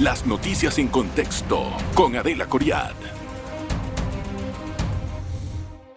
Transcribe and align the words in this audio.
Las 0.00 0.24
noticias 0.24 0.78
en 0.78 0.88
contexto 0.88 1.62
con 1.94 2.16
Adela 2.16 2.46
Coriad. 2.46 2.94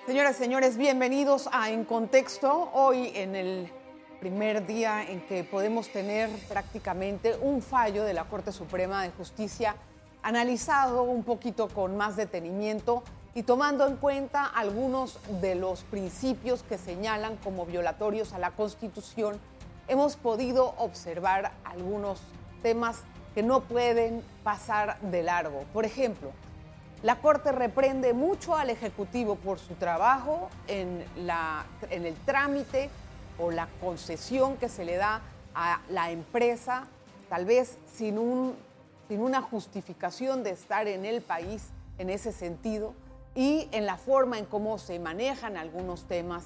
Señoras 0.05 0.35
y 0.35 0.39
señores, 0.39 0.75
bienvenidos 0.75 1.47
a 1.53 1.69
En 1.69 1.85
Contexto. 1.85 2.69
Hoy 2.73 3.13
en 3.15 3.33
el 3.33 3.71
primer 4.19 4.67
día 4.67 5.09
en 5.09 5.21
que 5.25 5.45
podemos 5.45 5.87
tener 5.87 6.29
prácticamente 6.49 7.37
un 7.41 7.61
fallo 7.61 8.03
de 8.03 8.13
la 8.13 8.25
Corte 8.25 8.51
Suprema 8.51 9.03
de 9.03 9.11
Justicia 9.11 9.77
analizado 10.21 11.03
un 11.03 11.23
poquito 11.23 11.69
con 11.69 11.95
más 11.95 12.17
detenimiento 12.17 13.03
y 13.33 13.43
tomando 13.43 13.87
en 13.87 13.95
cuenta 13.95 14.43
algunos 14.43 15.17
de 15.39 15.55
los 15.55 15.83
principios 15.85 16.61
que 16.63 16.77
señalan 16.77 17.37
como 17.37 17.65
violatorios 17.65 18.33
a 18.33 18.39
la 18.39 18.51
Constitución, 18.51 19.39
hemos 19.87 20.17
podido 20.17 20.75
observar 20.77 21.53
algunos 21.63 22.19
temas 22.61 23.03
que 23.33 23.43
no 23.43 23.61
pueden 23.61 24.23
pasar 24.43 24.99
de 25.01 25.23
largo. 25.23 25.63
Por 25.73 25.85
ejemplo, 25.85 26.31
la 27.01 27.19
Corte 27.19 27.51
reprende 27.51 28.13
mucho 28.13 28.55
al 28.55 28.69
Ejecutivo 28.69 29.35
por 29.35 29.59
su 29.59 29.73
trabajo 29.75 30.49
en, 30.67 31.03
la, 31.17 31.65
en 31.89 32.05
el 32.05 32.15
trámite 32.15 32.89
o 33.37 33.51
la 33.51 33.67
concesión 33.81 34.57
que 34.57 34.69
se 34.69 34.85
le 34.85 34.95
da 34.95 35.21
a 35.55 35.81
la 35.89 36.11
empresa, 36.11 36.87
tal 37.29 37.45
vez 37.45 37.77
sin, 37.93 38.17
un, 38.17 38.55
sin 39.07 39.21
una 39.21 39.41
justificación 39.41 40.43
de 40.43 40.51
estar 40.51 40.87
en 40.87 41.05
el 41.05 41.21
país 41.21 41.69
en 41.97 42.09
ese 42.09 42.31
sentido 42.31 42.93
y 43.35 43.67
en 43.71 43.85
la 43.85 43.97
forma 43.97 44.37
en 44.37 44.45
cómo 44.45 44.77
se 44.77 44.99
manejan 44.99 45.57
algunos 45.57 46.05
temas 46.07 46.45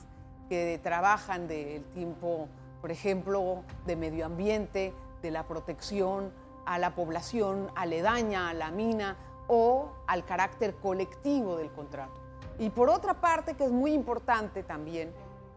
que 0.50 0.80
trabajan 0.82 1.48
del 1.48 1.84
tiempo, 1.94 2.48
por 2.82 2.92
ejemplo, 2.92 3.64
de 3.86 3.96
medio 3.96 4.26
ambiente, 4.26 4.94
de 5.22 5.32
la 5.32 5.44
protección 5.44 6.32
a 6.68 6.78
la 6.78 6.94
población 6.94 7.72
aledaña 7.76 8.50
a 8.50 8.54
la 8.54 8.70
mina 8.70 9.16
o 9.48 9.90
al 10.06 10.26
carácter 10.26 10.76
colectivo 10.76 11.58
del 11.58 11.72
contrato. 11.72 12.20
Y 12.60 12.70
por 12.70 12.90
otra 12.90 13.16
parte, 13.16 13.56
que 13.56 13.66
es 13.66 13.72
muy 13.72 13.94
importante 13.94 14.64
también, 14.64 15.12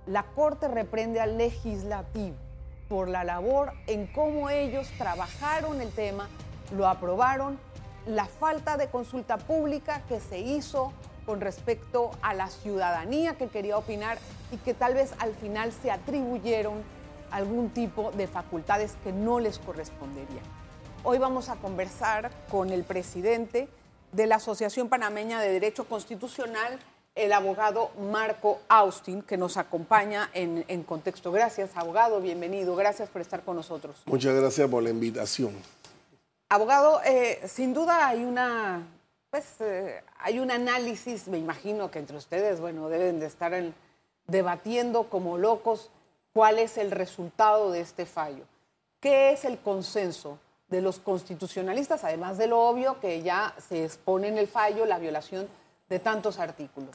la 0.06 0.22
Corte 0.22 0.68
reprende 0.68 1.20
al 1.20 1.36
legislativo 1.36 2.36
por 2.88 3.08
la 3.08 3.24
labor 3.24 3.72
en 3.86 4.06
cómo 4.06 4.50
ellos 4.50 4.90
trabajaron 4.98 5.80
el 5.80 5.92
tema, 5.92 6.28
lo 6.74 6.88
aprobaron, 6.88 7.58
la 8.06 8.24
falta 8.24 8.76
de 8.76 8.88
consulta 8.88 9.36
pública 9.36 10.02
que 10.08 10.20
se 10.20 10.38
hizo 10.38 10.92
con 11.26 11.40
respecto 11.40 12.10
a 12.22 12.34
la 12.34 12.48
ciudadanía 12.48 13.34
que 13.34 13.48
quería 13.48 13.76
opinar 13.76 14.18
y 14.50 14.56
que 14.56 14.74
tal 14.74 14.94
vez 14.94 15.14
al 15.18 15.34
final 15.34 15.72
se 15.72 15.90
atribuyeron 15.90 16.82
algún 17.30 17.70
tipo 17.70 18.10
de 18.12 18.26
facultades 18.26 18.96
que 19.04 19.12
no 19.12 19.38
les 19.38 19.58
corresponderían. 19.58 20.59
Hoy 21.02 21.16
vamos 21.16 21.48
a 21.48 21.56
conversar 21.56 22.30
con 22.50 22.68
el 22.68 22.84
presidente 22.84 23.68
de 24.12 24.26
la 24.26 24.36
Asociación 24.36 24.90
Panameña 24.90 25.40
de 25.40 25.50
Derecho 25.50 25.84
Constitucional, 25.84 26.78
el 27.14 27.32
abogado 27.32 27.90
Marco 28.12 28.60
Austin, 28.68 29.22
que 29.22 29.38
nos 29.38 29.56
acompaña 29.56 30.28
en, 30.34 30.82
contexto. 30.82 31.32
Gracias, 31.32 31.70
abogado, 31.74 32.20
bienvenido. 32.20 32.76
Gracias 32.76 33.08
por 33.08 33.22
estar 33.22 33.42
con 33.42 33.56
nosotros. 33.56 33.96
Muchas 34.04 34.34
gracias 34.34 34.68
por 34.68 34.82
la 34.82 34.90
invitación. 34.90 35.56
Abogado, 36.50 37.00
eh, 37.02 37.40
sin 37.46 37.72
duda 37.72 38.06
hay 38.06 38.22
una 38.22 38.86
pues 39.30 39.46
eh, 39.60 40.02
hay 40.18 40.38
un 40.38 40.50
análisis, 40.50 41.28
me 41.28 41.38
imagino 41.38 41.90
que 41.90 41.98
entre 41.98 42.18
ustedes, 42.18 42.60
bueno, 42.60 42.90
deben 42.90 43.20
de 43.20 43.26
estar 43.26 43.54
debatiendo 44.26 45.04
como 45.04 45.38
locos 45.38 45.88
cuál 46.34 46.58
es 46.58 46.76
el 46.76 46.90
resultado 46.90 47.70
de 47.70 47.80
este 47.80 48.04
fallo. 48.04 48.44
¿Qué 49.00 49.32
es 49.32 49.46
el 49.46 49.58
consenso 49.58 50.38
de 50.70 50.80
los 50.80 50.98
constitucionalistas, 50.98 52.04
además 52.04 52.38
de 52.38 52.46
lo 52.46 52.60
obvio 52.60 53.00
que 53.00 53.22
ya 53.22 53.54
se 53.68 53.84
expone 53.84 54.28
en 54.28 54.38
el 54.38 54.46
fallo 54.46 54.86
la 54.86 54.98
violación 54.98 55.48
de 55.88 55.98
tantos 55.98 56.38
artículos? 56.38 56.90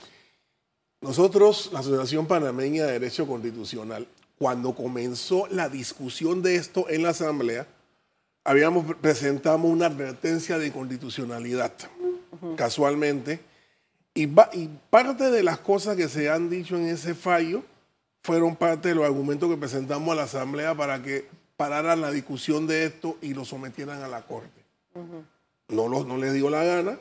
Nosotros, 1.02 1.70
la 1.72 1.80
Asociación 1.80 2.26
Panameña 2.26 2.86
de 2.86 2.94
Derecho 2.94 3.28
Constitucional, 3.28 4.08
cuando 4.40 4.74
comenzó 4.74 5.48
la 5.48 5.70
discusión 5.70 6.42
de 6.42 6.56
esto 6.56 6.90
en 6.90 7.04
la 7.04 7.10
Asamblea, 7.10 7.68
habíamos 8.44 8.96
presentado 8.96 9.58
una 9.58 9.88
advertencia 9.88 10.58
de 10.58 10.72
constitucionalidad 10.72 11.74
casualmente. 12.56 13.40
Y, 14.14 14.24
y 14.24 14.70
parte 14.90 15.30
de 15.30 15.44
las 15.44 15.60
cosas 15.60 15.98
que 15.98 16.08
se 16.08 16.30
han 16.30 16.50
dicho 16.50 16.78
en 16.78 16.88
ese 16.88 17.14
fallo 17.14 17.64
fueron 18.24 18.56
parte 18.56 18.90
de 18.90 18.96
los 18.96 19.06
argumentos 19.06 19.50
que 19.50 19.58
presentamos 19.58 20.10
a 20.12 20.16
la 20.16 20.24
Asamblea 20.24 20.74
para 20.74 21.02
que 21.04 21.28
pararan 21.58 22.02
la 22.02 22.12
discusión 22.12 22.68
de 22.68 22.86
esto 22.86 23.18
y 23.22 23.34
lo 23.34 23.46
sometieran 23.46 24.04
a 24.04 24.08
la 24.08 24.22
Corte. 24.24 24.64
no, 25.68 25.88
no 25.90 26.18
les 26.18 26.34
dio 26.34 26.50
la 26.50 26.64
gana, 26.64 27.00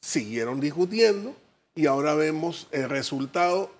siguieron 0.00 0.60
discutiendo 0.60 1.34
y 1.74 1.86
ahora 1.86 2.14
vemos 2.14 2.68
el 2.70 2.88
resultado 2.88 3.70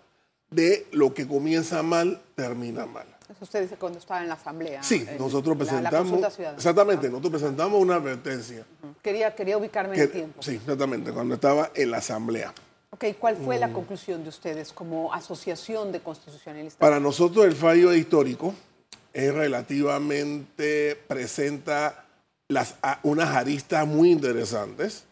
de 0.51 0.87
lo 0.93 1.15
que 1.15 1.27
comienza 1.27 1.83
mal, 1.83 2.23
termina 2.35 2.87
mal. 2.87 3.07
Eso 3.29 3.43
usted 3.43 3.63
dice 3.63 3.77
cuando 3.77 3.99
estaba 3.99 4.23
en 4.23 4.29
la 4.29 4.35
asamblea. 4.35 4.83
Sí, 4.83 5.05
nosotros 5.19 5.57
presentamos. 5.57 6.39
exactamente, 6.57 7.09
nosotros 7.09 7.33
presentamos 7.33 7.81
una 7.81 7.97
advertencia. 7.97 8.65
quería, 9.03 9.35
quería 9.35 9.59
ubicarme 9.59 9.97
en 9.97 10.03
el 10.03 10.11
tiempo. 10.11 10.43
Sí, 10.43 10.55
exactamente, 10.55 11.13
cuando 11.13 11.35
estaba 11.35 11.71
en 11.75 11.91
la 11.91 11.99
asamblea. 11.99 12.53
Ok, 12.91 13.05
¿cuál 13.19 13.37
fue 13.37 13.59
la 13.59 13.67
mm. 13.69 13.73
conclusión 13.73 14.23
de 14.23 14.29
ustedes 14.29 14.73
como 14.73 15.13
asociación 15.13 15.91
de 15.91 16.01
constitucionalistas? 16.01 16.79
Para 16.79 17.01
nosotros 17.01 17.45
el 17.45 17.55
fallo 17.55 17.93
histórico 17.93 18.55
es 19.17 19.33
relativamente, 19.33 20.95
presenta 21.09 22.05
unas 23.03 23.29
aristas 23.31 23.87
muy 23.87 24.11
interesantes. 24.11 25.05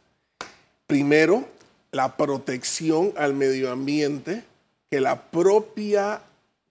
Primero, 0.87 1.48
la 1.91 2.19
protección 2.19 3.15
al 3.16 3.32
medio 3.32 3.72
ambiente 3.72 4.44
que 4.91 5.00
la 5.00 5.22
propia 5.22 6.20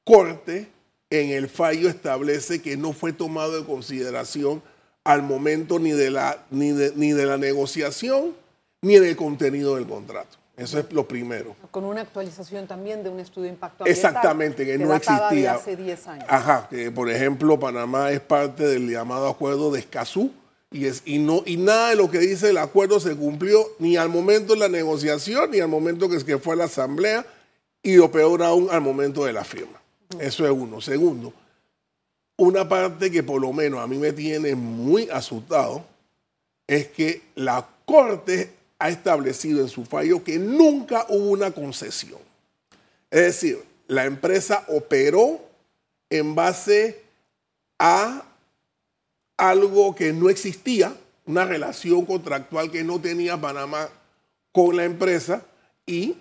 Corte 0.04 0.68
en 1.10 1.32
el 1.32 1.50
fallo 1.50 1.90
establece 1.90 2.62
que 2.62 2.78
no 2.78 2.94
fue 2.94 3.14
tomado 3.14 3.58
en 3.58 3.64
consideración 3.64 4.62
al 5.04 5.24
momento 5.24 5.80
ni 5.80 5.92
de 5.92 6.12
la, 6.12 6.46
ni 6.52 6.72
ni 6.72 7.14
de 7.14 7.26
la 7.26 7.38
negociación 7.38 8.36
ni 8.82 9.00
del 9.00 9.16
contenido 9.16 9.76
del 9.76 9.88
contrato. 9.88 10.43
Eso 10.56 10.78
es 10.78 10.92
lo 10.94 11.08
primero. 11.08 11.56
Con 11.72 11.84
una 11.84 12.02
actualización 12.02 12.68
también 12.68 13.04
de 13.04 13.10
un 13.10 13.20
estudio 13.20 13.46
de 13.46 13.54
impacto 13.54 13.84
ambiental. 13.84 14.12
Exactamente, 14.12 14.66
que, 14.66 14.78
no 14.78 14.94
existía. 14.94 15.30
De 15.32 15.48
hace 15.50 15.76
10 15.76 16.08
años. 16.08 16.26
Ajá, 16.30 16.68
que 16.70 16.92
por 16.92 17.10
ejemplo 17.10 17.60
Panamá 17.60 18.12
es 18.12 18.20
parte 18.20 18.68
del 18.68 18.88
llamado 18.88 19.28
acuerdo 19.28 19.72
de 19.72 19.80
Escazú 19.80 20.32
y, 20.70 20.86
es, 20.86 21.02
y, 21.06 21.18
no, 21.18 21.42
y 21.46 21.58
nada 21.58 21.90
de 21.90 21.96
lo 21.96 22.10
que 22.10 22.20
dice 22.20 22.52
el 22.52 22.58
acuerdo 22.60 23.00
se 23.00 23.16
cumplió 23.16 23.66
ni 23.80 23.98
al 23.98 24.10
momento 24.10 24.54
de 24.54 24.60
la 24.60 24.70
negociación 24.70 25.50
ni 25.52 25.60
al 25.60 25.70
momento 25.70 26.08
que, 26.08 26.24
que 26.24 26.38
fue 26.38 26.56
la 26.56 26.66
asamblea 26.66 27.26
y 27.82 27.96
lo 27.96 28.12
peor 28.12 28.44
aún 28.44 28.68
al 28.70 28.82
momento 28.82 29.26
de 29.26 29.34
la 29.34 29.44
firma. 29.44 29.82
Eso 30.20 30.46
es 30.46 30.52
uno. 30.52 30.82
Segundo, 30.82 31.34
una 32.38 32.70
parte 32.70 33.10
que 33.10 33.24
por 33.24 33.42
lo 33.42 33.52
menos 33.54 33.80
a 33.80 33.88
mí 33.88 33.98
me 33.98 34.14
tiene 34.14 34.54
muy 34.54 35.10
asustado 35.10 35.84
es 36.68 36.88
que 36.88 37.24
la 37.36 37.68
Corte 37.86 38.54
ha 38.84 38.90
establecido 38.90 39.62
en 39.62 39.70
su 39.70 39.86
fallo 39.86 40.26
que 40.26 40.38
nunca 40.38 41.06
hubo 41.08 41.30
una 41.30 41.52
concesión. 41.52 42.20
Es 43.10 43.22
decir, 43.22 43.64
la 43.88 44.04
empresa 44.04 44.66
operó 44.68 45.40
en 46.10 46.36
base 46.36 47.02
a 47.80 48.26
algo 49.38 49.96
que 49.96 50.12
no 50.12 50.30
existía, 50.30 50.94
una 51.26 51.46
relación 51.46 52.06
contractual 52.06 52.72
que 52.72 52.84
no 52.84 53.00
tenía 53.00 53.40
Panamá 53.40 53.88
con 54.52 54.76
la 54.76 54.84
empresa 54.84 55.46
y 55.86 56.18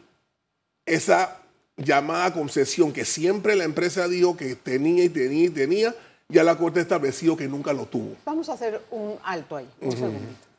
esa 0.86 1.38
llamada 1.76 2.32
concesión 2.32 2.92
que 2.92 3.04
siempre 3.04 3.56
la 3.56 3.64
empresa 3.64 4.06
dijo 4.06 4.36
que 4.36 4.54
tenía 4.54 5.02
y 5.02 5.08
tenía 5.08 5.46
y 5.46 5.50
tenía, 5.50 5.96
ya 6.28 6.44
la 6.44 6.56
Corte 6.56 6.78
estableció 6.78 7.36
que 7.36 7.48
nunca 7.48 7.72
lo 7.72 7.86
tuvo. 7.86 8.14
Vamos 8.24 8.48
a 8.48 8.52
hacer 8.52 8.80
un 8.92 9.16
alto 9.24 9.56
ahí, 9.56 9.68
un 9.80 9.90
segundito. 9.90 10.51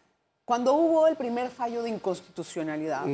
Cuando 0.45 0.73
hubo 0.73 1.07
el 1.07 1.15
primer 1.15 1.49
fallo 1.49 1.83
de 1.83 1.89
inconstitucionalidad, 1.89 3.05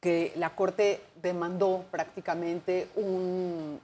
que 0.00 0.32
la 0.36 0.54
Corte 0.54 1.00
demandó 1.22 1.84
prácticamente 1.90 2.88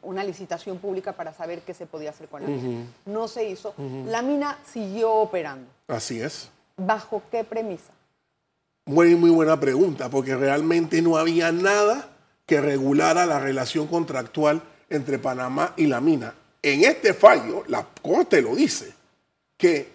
una 0.02 0.25
licitación 0.25 0.78
pública 0.78 1.12
para 1.12 1.32
saber 1.32 1.60
qué 1.60 1.75
se 1.75 1.86
podía 1.86 2.10
hacer 2.10 2.28
con 2.28 2.42
la 2.42 2.48
mina. 2.48 2.86
No 3.06 3.28
se 3.28 3.48
hizo. 3.48 3.75
La 4.06 4.22
mina 4.22 4.58
siguió 4.64 5.12
operando. 5.14 5.69
Así 5.86 6.20
es. 6.20 6.50
¿Bajo 6.76 7.22
qué 7.30 7.44
premisa? 7.44 7.92
Muy, 8.86 9.14
muy 9.16 9.30
buena 9.30 9.60
pregunta, 9.60 10.08
porque 10.08 10.34
realmente 10.34 11.02
no 11.02 11.16
había 11.19 11.52
nada 11.52 12.08
que 12.46 12.60
regulara 12.60 13.26
la 13.26 13.38
relación 13.38 13.86
contractual 13.86 14.62
entre 14.88 15.19
Panamá 15.19 15.75
y 15.76 15.86
la 15.86 16.00
mina. 16.00 16.34
En 16.62 16.84
este 16.84 17.12
fallo, 17.14 17.62
la 17.69 17.86
Corte 18.02 18.40
lo 18.40 18.56
dice, 18.56 18.94
que 19.56 19.92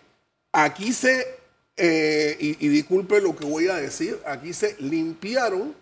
aquí 0.51 0.93
se, 0.93 1.39
eh, 1.75 2.37
y, 2.39 2.67
disculpe 2.67 3.19
lo 3.19 3.35
que 3.35 3.45
voy 3.45 3.67
a 3.67 3.75
decir, 3.75 4.19
aquí 4.25 4.53
se 4.53 4.75
limpiaron 4.79 5.73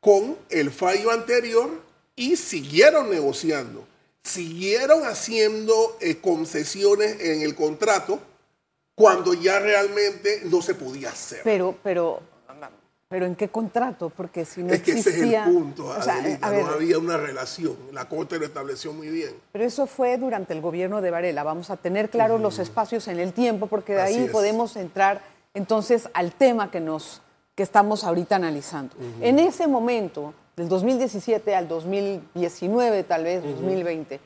con 0.00 0.36
el 0.50 0.70
fallo 0.70 1.10
anterior 1.10 1.70
y 2.16 2.36
siguieron 2.36 3.10
negociando, 3.10 3.86
siguieron 4.22 5.04
haciendo 5.04 5.96
eh, 6.00 6.16
concesiones 6.16 7.20
en 7.20 7.42
el 7.42 7.54
contrato 7.54 8.20
cuando 8.96 9.32
ya 9.32 9.60
realmente 9.60 10.42
no 10.44 10.60
se 10.60 10.74
podía 10.74 11.10
hacer. 11.10 11.42
Pero, 11.44 11.76
pero, 11.84 12.20
pero 13.08 13.26
¿en 13.26 13.36
qué 13.36 13.48
contrato? 13.48 14.10
Porque 14.10 14.44
si 14.44 14.62
no 14.62 14.72
es 14.72 14.82
que 14.82 14.92
existía... 14.92 15.22
ese 15.22 15.26
es 15.26 15.46
el 15.46 15.52
punto, 15.52 15.86
o 15.86 16.02
sea, 16.02 16.14
Adelita, 16.14 16.46
a 16.46 16.50
ver, 16.50 16.64
no 16.64 16.72
había 16.72 16.98
una 16.98 17.16
relación. 17.16 17.76
La 17.92 18.08
Corte 18.08 18.38
lo 18.38 18.44
estableció 18.44 18.92
muy 18.92 19.08
bien. 19.08 19.34
Pero 19.52 19.64
eso 19.64 19.86
fue 19.86 20.18
durante 20.18 20.52
el 20.52 20.60
gobierno 20.60 21.00
de 21.00 21.10
Varela. 21.10 21.42
Vamos 21.42 21.70
a 21.70 21.76
tener 21.76 22.10
claros 22.10 22.40
los 22.40 22.58
espacios 22.58 23.08
en 23.08 23.18
el 23.18 23.32
tiempo, 23.32 23.66
porque 23.66 23.94
de 23.94 24.02
Así 24.02 24.14
ahí 24.14 24.24
es. 24.24 24.30
podemos 24.30 24.76
entrar 24.76 25.22
entonces 25.54 26.08
al 26.14 26.32
tema 26.32 26.70
que, 26.70 26.80
nos, 26.80 27.22
que 27.54 27.62
estamos 27.62 28.04
ahorita 28.04 28.36
analizando. 28.36 28.94
En 29.20 29.38
ese 29.38 29.66
momento, 29.66 30.34
del 30.56 30.68
2017 30.68 31.54
al 31.54 31.66
2019, 31.66 33.04
tal 33.04 33.24
vez 33.24 33.42
2020, 33.42 34.20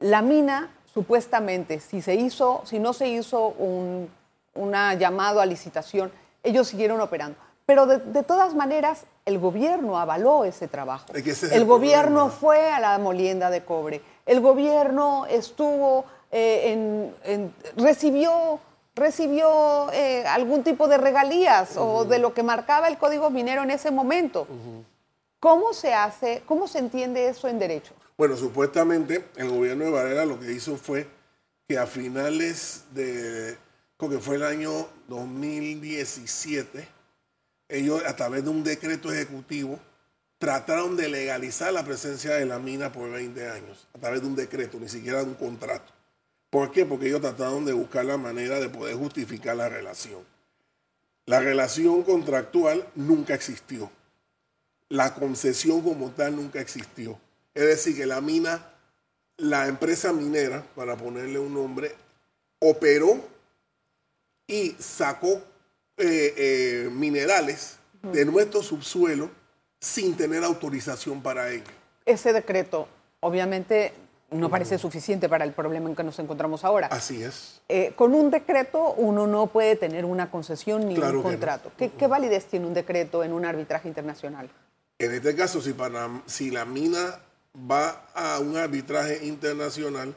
la 0.00 0.22
mina 0.22 0.70
supuestamente, 0.86 1.80
si 1.80 2.00
se 2.00 2.14
hizo, 2.14 2.62
si 2.64 2.78
no 2.78 2.92
se 2.92 3.08
hizo 3.08 3.48
un 3.48 4.08
una 4.54 4.94
llamado 4.94 5.40
a 5.40 5.46
licitación, 5.46 6.10
ellos 6.42 6.68
siguieron 6.68 7.00
operando. 7.00 7.38
Pero 7.66 7.86
de, 7.86 7.98
de 7.98 8.22
todas 8.22 8.54
maneras, 8.54 9.04
el 9.24 9.38
gobierno 9.38 9.98
avaló 9.98 10.44
ese 10.44 10.68
trabajo. 10.68 11.06
Es 11.14 11.22
que 11.22 11.30
ese 11.30 11.46
es 11.46 11.52
el, 11.52 11.62
el 11.62 11.64
gobierno 11.66 12.28
fue 12.30 12.70
a 12.70 12.78
la 12.80 12.98
molienda 12.98 13.48
de 13.50 13.64
cobre. 13.64 14.02
El 14.26 14.40
gobierno 14.40 15.24
estuvo 15.26 16.04
eh, 16.30 16.72
en, 16.72 17.14
en- 17.24 17.54
recibió 17.76 18.60
recibió 18.96 19.90
eh, 19.92 20.24
algún 20.24 20.62
tipo 20.62 20.86
de 20.86 20.98
regalías 20.98 21.76
o 21.76 22.04
de 22.04 22.20
lo 22.20 22.32
que 22.32 22.44
marcaba 22.44 22.86
el 22.86 22.96
código 22.96 23.28
minero 23.28 23.64
en 23.64 23.72
ese 23.72 23.90
momento. 23.90 24.46
¿Cómo 25.40 25.72
se 25.74 25.92
hace, 25.92 26.44
cómo 26.46 26.68
se 26.68 26.78
entiende 26.78 27.26
eso 27.26 27.48
en 27.48 27.58
derecho? 27.58 27.92
Bueno, 28.16 28.36
supuestamente 28.36 29.24
el 29.34 29.50
gobierno 29.50 29.86
de 29.86 29.90
Varela 29.90 30.24
lo 30.24 30.38
que 30.38 30.52
hizo 30.52 30.76
fue 30.76 31.08
que 31.66 31.76
a 31.76 31.88
finales 31.88 32.84
de, 32.92 33.58
creo 33.96 34.10
que 34.12 34.18
fue 34.20 34.36
el 34.36 34.44
año 34.44 34.70
2017, 35.08 36.86
ellos 37.68 38.02
a 38.06 38.14
través 38.16 38.44
de 38.44 38.50
un 38.50 38.62
decreto 38.62 39.12
ejecutivo 39.12 39.78
trataron 40.38 40.96
de 40.96 41.08
legalizar 41.08 41.72
la 41.72 41.84
presencia 41.84 42.34
de 42.34 42.46
la 42.46 42.58
mina 42.58 42.92
por 42.92 43.10
20 43.10 43.48
años, 43.50 43.88
a 43.94 43.98
través 43.98 44.20
de 44.20 44.26
un 44.26 44.36
decreto, 44.36 44.78
ni 44.78 44.88
siquiera 44.88 45.20
de 45.20 45.30
un 45.30 45.34
contrato. 45.34 45.92
¿Por 46.50 46.70
qué? 46.70 46.84
Porque 46.84 47.06
ellos 47.06 47.20
trataron 47.20 47.64
de 47.64 47.72
buscar 47.72 48.04
la 48.04 48.16
manera 48.16 48.60
de 48.60 48.68
poder 48.68 48.94
justificar 48.94 49.56
la 49.56 49.68
relación. 49.68 50.22
La 51.26 51.40
relación 51.40 52.02
contractual 52.02 52.86
nunca 52.94 53.34
existió. 53.34 53.90
La 54.88 55.14
concesión 55.14 55.80
como 55.80 56.10
tal 56.10 56.36
nunca 56.36 56.60
existió. 56.60 57.18
Es 57.54 57.64
decir, 57.64 57.96
que 57.96 58.06
la 58.06 58.20
mina, 58.20 58.70
la 59.36 59.66
empresa 59.66 60.12
minera, 60.12 60.62
para 60.76 60.96
ponerle 60.96 61.38
un 61.38 61.54
nombre, 61.54 61.94
operó 62.58 63.24
y 64.46 64.76
sacó 64.78 65.42
eh, 65.96 66.34
eh, 66.36 66.88
minerales 66.92 67.78
de 68.02 68.24
nuestro 68.24 68.62
subsuelo 68.62 69.30
sin 69.80 70.16
tener 70.16 70.44
autorización 70.44 71.22
para 71.22 71.50
ello. 71.50 71.64
Ese 72.04 72.32
decreto, 72.32 72.88
obviamente, 73.20 73.92
no 74.30 74.50
parece 74.50 74.78
suficiente 74.78 75.28
para 75.28 75.44
el 75.44 75.52
problema 75.52 75.88
en 75.88 75.94
que 75.96 76.02
nos 76.02 76.18
encontramos 76.18 76.64
ahora. 76.64 76.88
Así 76.88 77.22
es. 77.22 77.60
Eh, 77.68 77.92
con 77.94 78.14
un 78.14 78.30
decreto 78.30 78.94
uno 78.94 79.26
no 79.26 79.46
puede 79.46 79.76
tener 79.76 80.04
una 80.04 80.30
concesión 80.30 80.86
ni 80.88 80.94
Claro 80.96 81.18
un 81.18 81.24
no. 81.24 81.30
contrato. 81.30 81.70
¿Qué, 81.78 81.90
qué 81.92 82.06
validez 82.06 82.46
tiene 82.46 82.66
un 82.66 82.74
decreto 82.74 83.22
en 83.22 83.32
un 83.32 83.44
arbitraje 83.44 83.86
internacional? 83.88 84.50
En 84.98 85.12
este 85.12 85.34
caso, 85.36 85.60
si, 85.62 85.72
Panam- 85.72 86.22
si 86.26 86.50
la 86.50 86.64
mina 86.64 87.20
va 87.70 88.06
a 88.14 88.38
un 88.40 88.56
arbitraje 88.56 89.24
internacional, 89.24 90.14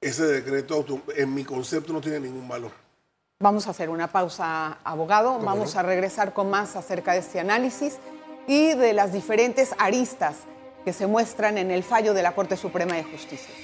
ese 0.00 0.24
decreto, 0.24 0.84
en 1.16 1.34
mi 1.34 1.44
concepto, 1.44 1.92
no 1.92 2.00
tiene 2.00 2.20
ningún 2.20 2.46
valor. 2.48 2.70
Vamos 3.38 3.66
a 3.66 3.72
hacer 3.72 3.90
una 3.90 4.06
pausa, 4.06 4.78
abogado. 4.82 5.38
Vamos 5.40 5.76
a 5.76 5.82
regresar 5.82 6.32
con 6.32 6.48
más 6.48 6.74
acerca 6.74 7.12
de 7.12 7.18
este 7.18 7.38
análisis 7.38 7.98
y 8.46 8.72
de 8.72 8.94
las 8.94 9.12
diferentes 9.12 9.74
aristas 9.76 10.36
que 10.86 10.94
se 10.94 11.06
muestran 11.06 11.58
en 11.58 11.70
el 11.70 11.82
fallo 11.82 12.14
de 12.14 12.22
la 12.22 12.34
Corte 12.34 12.56
Suprema 12.56 12.94
de 12.94 13.04
Justicia. 13.04 13.54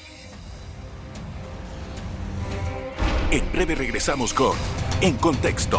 En 3.30 3.50
breve 3.50 3.74
regresamos 3.74 4.34
con 4.34 4.52
En 5.00 5.16
Contexto. 5.16 5.78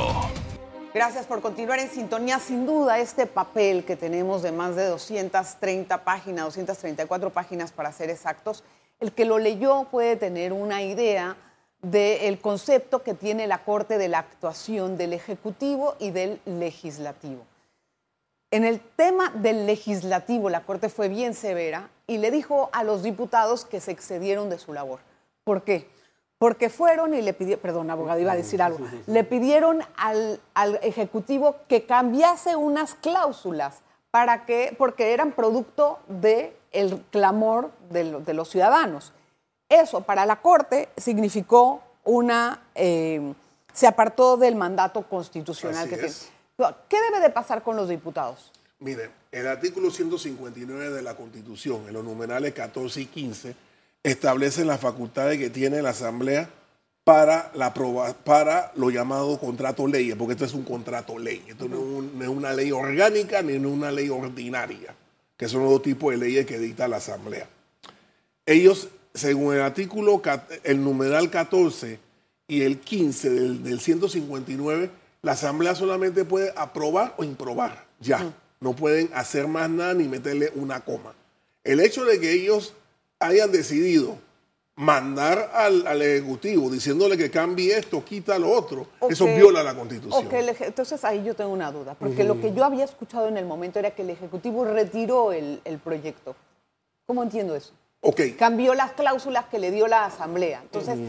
Gracias 0.91 1.27
por 1.27 1.41
continuar 1.41 1.77
en 1.77 1.91
sintonía. 1.91 2.39
Sin 2.39 2.65
duda, 2.65 2.97
este 2.97 3.27
papel 3.27 3.85
que 3.85 3.95
tenemos 3.95 4.41
de 4.41 4.51
más 4.51 4.75
de 4.75 4.85
230 4.87 6.03
páginas, 6.03 6.45
234 6.45 7.29
páginas 7.29 7.71
para 7.71 7.91
ser 7.91 8.09
exactos, 8.09 8.63
el 8.99 9.11
que 9.11 9.25
lo 9.25 9.37
leyó 9.37 9.83
puede 9.91 10.15
tener 10.15 10.51
una 10.51 10.81
idea 10.81 11.37
del 11.83 12.39
concepto 12.39 13.03
que 13.03 13.13
tiene 13.13 13.45
la 13.45 13.63
Corte 13.63 13.97
de 13.99 14.07
la 14.07 14.17
actuación 14.19 14.97
del 14.97 15.13
Ejecutivo 15.13 15.95
y 15.99 16.09
del 16.11 16.41
Legislativo. 16.45 17.43
En 18.51 18.65
el 18.65 18.79
tema 18.79 19.31
del 19.35 19.65
legislativo, 19.65 20.49
la 20.49 20.61
Corte 20.63 20.87
fue 20.89 21.09
bien 21.09 21.33
severa 21.33 21.89
y 22.07 22.19
le 22.19 22.29
dijo 22.31 22.69
a 22.71 22.83
los 22.83 23.01
diputados 23.03 23.65
que 23.65 23.79
se 23.81 23.91
excedieron 23.91 24.49
de 24.49 24.59
su 24.59 24.73
labor. 24.73 24.99
¿Por 25.43 25.63
qué? 25.63 25.89
Porque 26.37 26.69
fueron 26.69 27.13
y 27.13 27.21
le 27.21 27.33
pidieron, 27.33 27.61
perdón, 27.61 27.89
abogado, 27.89 28.19
iba 28.19 28.31
a 28.31 28.35
decir 28.35 28.61
algo, 28.61 28.79
le 29.07 29.23
pidieron 29.23 29.81
al, 29.97 30.39
al 30.53 30.75
Ejecutivo 30.83 31.55
que 31.67 31.85
cambiase 31.85 32.55
unas 32.55 32.93
cláusulas 32.95 33.79
para 34.11 34.45
que, 34.45 34.75
porque 34.77 35.13
eran 35.13 35.31
producto 35.31 35.99
del 36.07 36.53
el 36.71 37.01
clamor 37.11 37.71
de, 37.89 38.03
lo- 38.05 38.19
de 38.19 38.33
los 38.33 38.49
ciudadanos. 38.49 39.13
Eso 39.81 40.01
para 40.01 40.25
la 40.25 40.37
Corte 40.41 40.89
significó 40.97 41.81
una, 42.03 42.59
eh, 42.75 43.33
se 43.73 43.87
apartó 43.87 44.37
del 44.37 44.55
mandato 44.55 45.01
constitucional 45.07 45.79
Así 45.87 45.89
que 45.89 45.95
tiene. 45.97 46.13
¿Qué 46.87 46.97
debe 47.01 47.19
de 47.21 47.29
pasar 47.31 47.63
con 47.63 47.75
los 47.75 47.89
diputados? 47.89 48.51
Miren, 48.79 49.09
el 49.31 49.47
artículo 49.47 49.89
159 49.89 50.91
de 50.91 51.01
la 51.01 51.15
Constitución, 51.15 51.85
en 51.87 51.93
los 51.93 52.03
numerales 52.03 52.53
14 52.53 53.01
y 53.01 53.05
15, 53.07 53.55
establecen 54.03 54.67
las 54.67 54.79
facultades 54.79 55.39
que 55.39 55.49
tiene 55.49 55.81
la 55.81 55.89
Asamblea 55.89 56.49
para, 57.03 57.51
la 57.55 57.73
para 57.73 58.71
lo 58.75 58.89
llamado 58.91 59.39
contrato 59.39 59.87
ley, 59.87 60.13
porque 60.13 60.33
esto 60.33 60.45
es 60.45 60.53
un 60.53 60.63
contrato 60.63 61.17
ley. 61.17 61.43
Esto 61.47 61.67
no 61.67 61.77
es, 61.77 61.81
un- 61.83 62.17
no 62.19 62.23
es 62.23 62.29
una 62.29 62.53
ley 62.53 62.71
orgánica 62.71 63.41
ni 63.41 63.57
no 63.57 63.69
es 63.69 63.73
una 63.73 63.91
ley 63.91 64.09
ordinaria, 64.09 64.93
que 65.37 65.47
son 65.47 65.61
los 65.63 65.71
dos 65.71 65.81
tipos 65.81 66.11
de 66.11 66.17
leyes 66.17 66.45
que 66.45 66.59
dicta 66.59 66.87
la 66.87 66.97
Asamblea. 66.97 67.47
Ellos, 68.45 68.89
según 69.13 69.53
el 69.53 69.61
artículo, 69.61 70.21
el 70.63 70.83
numeral 70.83 71.29
14 71.29 71.99
y 72.47 72.61
el 72.63 72.79
15 72.79 73.29
del, 73.29 73.63
del 73.63 73.79
159, 73.79 74.89
la 75.21 75.31
Asamblea 75.33 75.75
solamente 75.75 76.25
puede 76.25 76.51
aprobar 76.55 77.13
o 77.17 77.23
improbar, 77.23 77.85
ya. 77.99 78.33
No 78.59 78.73
pueden 78.75 79.09
hacer 79.13 79.47
más 79.47 79.69
nada 79.69 79.93
ni 79.93 80.07
meterle 80.07 80.51
una 80.55 80.79
coma. 80.81 81.13
El 81.63 81.79
hecho 81.79 82.05
de 82.05 82.19
que 82.19 82.31
ellos 82.31 82.73
hayan 83.19 83.51
decidido 83.51 84.17
mandar 84.75 85.51
al, 85.53 85.85
al 85.85 86.01
Ejecutivo 86.01 86.69
diciéndole 86.69 87.15
que 87.17 87.29
cambie 87.29 87.77
esto, 87.77 88.03
quita 88.03 88.39
lo 88.39 88.49
otro, 88.51 88.87
eso 89.09 89.25
viola 89.25 89.61
la 89.63 89.75
Constitución. 89.75 90.25
o 90.25 90.29
que 90.29 90.39
el 90.39 90.49
eje- 90.49 90.65
entonces 90.65 91.03
ahí 91.05 91.23
yo 91.23 91.35
tengo 91.35 91.51
una 91.51 91.71
duda, 91.71 91.93
porque 91.93 92.23
lo 92.23 92.41
que 92.41 92.53
yo 92.53 92.63
había 92.65 92.83
escuchado 92.85 93.27
en 93.27 93.37
el 93.37 93.45
momento 93.45 93.77
era 93.79 93.91
que 93.91 94.01
el 94.01 94.09
Ejecutivo 94.09 94.65
retiró 94.65 95.31
el, 95.31 95.61
el 95.63 95.77
proyecto. 95.77 96.35
¿Cómo 97.05 97.21
entiendo 97.21 97.55
eso? 97.55 97.71
Ok, 98.05 98.21
Cambió 98.37 98.75
las 98.75 98.91
cláusulas 98.91 99.45
que 99.45 99.59
le 99.59 99.71
dio 99.71 99.87
la 99.87 100.05
Asamblea. 100.05 100.59
Entonces, 100.61 100.99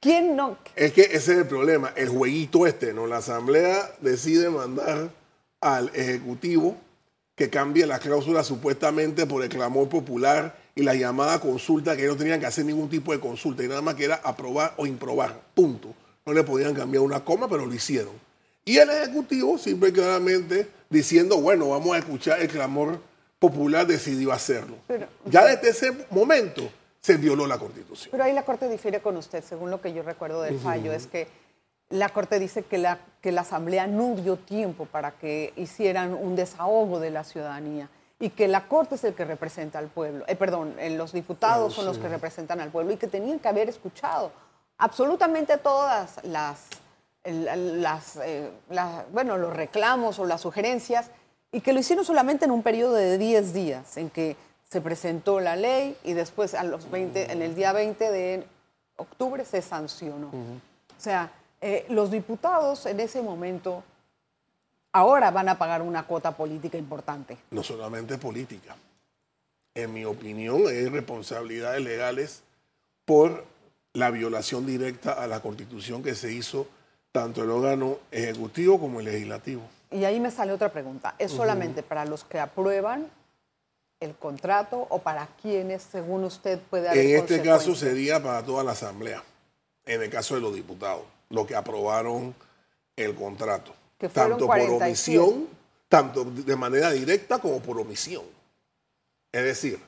¿quién 0.00 0.34
no? 0.34 0.58
Es 0.74 0.92
que 0.92 1.02
ese 1.02 1.16
es 1.16 1.38
el 1.38 1.46
problema, 1.46 1.92
el 1.94 2.08
jueguito 2.08 2.66
este, 2.66 2.92
¿no? 2.92 3.06
La 3.06 3.18
Asamblea 3.18 3.92
decide 4.00 4.50
mandar 4.50 5.10
al 5.60 5.90
Ejecutivo 5.94 6.76
que 7.36 7.50
cambie 7.50 7.86
las 7.86 8.00
cláusulas 8.00 8.46
supuestamente 8.48 9.26
por 9.26 9.44
el 9.44 9.48
clamor 9.48 9.88
popular 9.88 10.56
y 10.74 10.82
la 10.82 10.94
llamada 10.94 11.38
consulta, 11.38 11.94
que 11.94 12.02
ellos 12.02 12.16
no 12.16 12.18
tenían 12.18 12.40
que 12.40 12.46
hacer 12.46 12.64
ningún 12.64 12.88
tipo 12.88 13.12
de 13.12 13.20
consulta, 13.20 13.62
y 13.62 13.68
nada 13.68 13.80
más 13.80 13.94
que 13.94 14.06
era 14.06 14.16
aprobar 14.24 14.74
o 14.78 14.86
improbar, 14.86 15.40
punto. 15.54 15.94
No 16.24 16.32
le 16.32 16.42
podían 16.42 16.74
cambiar 16.74 17.02
una 17.04 17.24
coma, 17.24 17.48
pero 17.48 17.64
lo 17.64 17.72
hicieron. 17.72 18.12
Y 18.64 18.78
el 18.78 18.90
Ejecutivo, 18.90 19.56
simple 19.56 19.90
y 19.90 19.92
claramente, 19.92 20.68
diciendo, 20.90 21.40
bueno, 21.40 21.68
vamos 21.68 21.94
a 21.94 21.98
escuchar 21.98 22.40
el 22.40 22.48
clamor 22.48 22.98
popular, 23.38 23.86
decidió 23.86 24.32
hacerlo. 24.32 24.76
Pero- 24.86 25.06
ya 25.26 25.44
desde 25.44 25.70
ese 25.70 26.06
momento 26.10 26.62
se 27.00 27.16
violó 27.16 27.46
la 27.46 27.58
Constitución. 27.58 28.08
Pero 28.10 28.24
ahí 28.24 28.32
la 28.32 28.44
Corte 28.44 28.68
difiere 28.68 29.00
con 29.00 29.16
usted, 29.16 29.44
según 29.44 29.70
lo 29.70 29.80
que 29.80 29.92
yo 29.92 30.02
recuerdo 30.02 30.42
del 30.42 30.58
fallo, 30.58 30.92
es 30.92 31.06
que 31.06 31.28
la 31.90 32.08
Corte 32.08 32.38
dice 32.40 32.62
que 32.64 32.78
la, 32.78 32.98
que 33.20 33.30
la 33.30 33.42
Asamblea 33.42 33.86
no 33.86 34.14
dio 34.16 34.36
tiempo 34.36 34.86
para 34.86 35.12
que 35.12 35.52
hicieran 35.56 36.14
un 36.14 36.34
desahogo 36.34 36.98
de 36.98 37.10
la 37.10 37.22
ciudadanía 37.22 37.88
y 38.18 38.30
que 38.30 38.48
la 38.48 38.66
Corte 38.66 38.96
es 38.96 39.04
el 39.04 39.14
que 39.14 39.24
representa 39.24 39.78
al 39.78 39.86
pueblo, 39.88 40.24
eh, 40.26 40.34
perdón, 40.34 40.74
eh, 40.78 40.90
los 40.90 41.12
diputados 41.12 41.74
son 41.74 41.84
los 41.84 41.98
que 41.98 42.08
representan 42.08 42.60
al 42.60 42.70
pueblo 42.70 42.90
y 42.92 42.96
que 42.96 43.06
tenían 43.06 43.38
que 43.38 43.46
haber 43.48 43.68
escuchado 43.68 44.32
absolutamente 44.78 45.58
todas 45.58 46.16
las, 46.24 46.62
las, 47.24 48.16
eh, 48.16 48.50
la- 48.70 49.04
bueno, 49.12 49.36
los 49.36 49.54
reclamos 49.54 50.18
o 50.18 50.24
las 50.24 50.40
sugerencias 50.40 51.10
y 51.56 51.62
que 51.62 51.72
lo 51.72 51.80
hicieron 51.80 52.04
solamente 52.04 52.44
en 52.44 52.50
un 52.50 52.62
periodo 52.62 52.92
de 52.92 53.16
10 53.16 53.54
días 53.54 53.96
en 53.96 54.10
que 54.10 54.36
se 54.68 54.82
presentó 54.82 55.40
la 55.40 55.56
ley 55.56 55.96
y 56.04 56.12
después 56.12 56.52
a 56.52 56.62
los 56.64 56.90
20, 56.90 57.32
en 57.32 57.40
el 57.40 57.54
día 57.54 57.72
20 57.72 58.12
de 58.12 58.46
octubre 58.96 59.42
se 59.42 59.62
sancionó. 59.62 60.26
O 60.26 61.00
sea, 61.00 61.32
eh, 61.62 61.86
los 61.88 62.10
diputados 62.10 62.84
en 62.84 63.00
ese 63.00 63.22
momento 63.22 63.82
ahora 64.92 65.30
van 65.30 65.48
a 65.48 65.56
pagar 65.56 65.80
una 65.80 66.06
cuota 66.06 66.36
política 66.36 66.76
importante. 66.76 67.38
No 67.50 67.62
solamente 67.62 68.18
política. 68.18 68.76
En 69.74 69.94
mi 69.94 70.04
opinión, 70.04 70.66
hay 70.66 70.88
responsabilidades 70.88 71.80
legales 71.80 72.42
por 73.06 73.46
la 73.94 74.10
violación 74.10 74.66
directa 74.66 75.14
a 75.14 75.26
la 75.26 75.40
constitución 75.40 76.02
que 76.02 76.14
se 76.14 76.30
hizo 76.34 76.68
tanto 77.16 77.42
el 77.42 77.50
órgano 77.50 77.98
ejecutivo 78.10 78.78
como 78.78 79.00
el 79.00 79.06
legislativo. 79.06 79.62
Y 79.90 80.04
ahí 80.04 80.20
me 80.20 80.30
sale 80.30 80.52
otra 80.52 80.70
pregunta. 80.70 81.14
¿Es 81.18 81.32
solamente 81.32 81.82
para 81.82 82.04
los 82.04 82.24
que 82.24 82.38
aprueban 82.38 83.10
el 84.00 84.14
contrato 84.16 84.86
o 84.90 84.98
para 84.98 85.26
quienes, 85.40 85.82
según 85.82 86.24
usted, 86.24 86.58
puede 86.58 86.90
haber 86.90 87.06
En 87.06 87.16
este 87.16 87.40
caso 87.40 87.74
sería 87.74 88.22
para 88.22 88.42
toda 88.44 88.62
la 88.62 88.72
Asamblea, 88.72 89.22
en 89.86 90.02
el 90.02 90.10
caso 90.10 90.34
de 90.34 90.42
los 90.42 90.54
diputados, 90.54 91.04
los 91.30 91.46
que 91.46 91.56
aprobaron 91.56 92.34
el 92.96 93.14
contrato. 93.14 93.74
Que 93.96 94.10
tanto 94.10 94.46
por 94.46 94.60
omisión, 94.60 95.48
tanto 95.88 96.22
de 96.22 96.56
manera 96.56 96.90
directa 96.90 97.38
como 97.38 97.60
por 97.60 97.80
omisión. 97.80 98.24
Es 99.32 99.42
decir, 99.42 99.80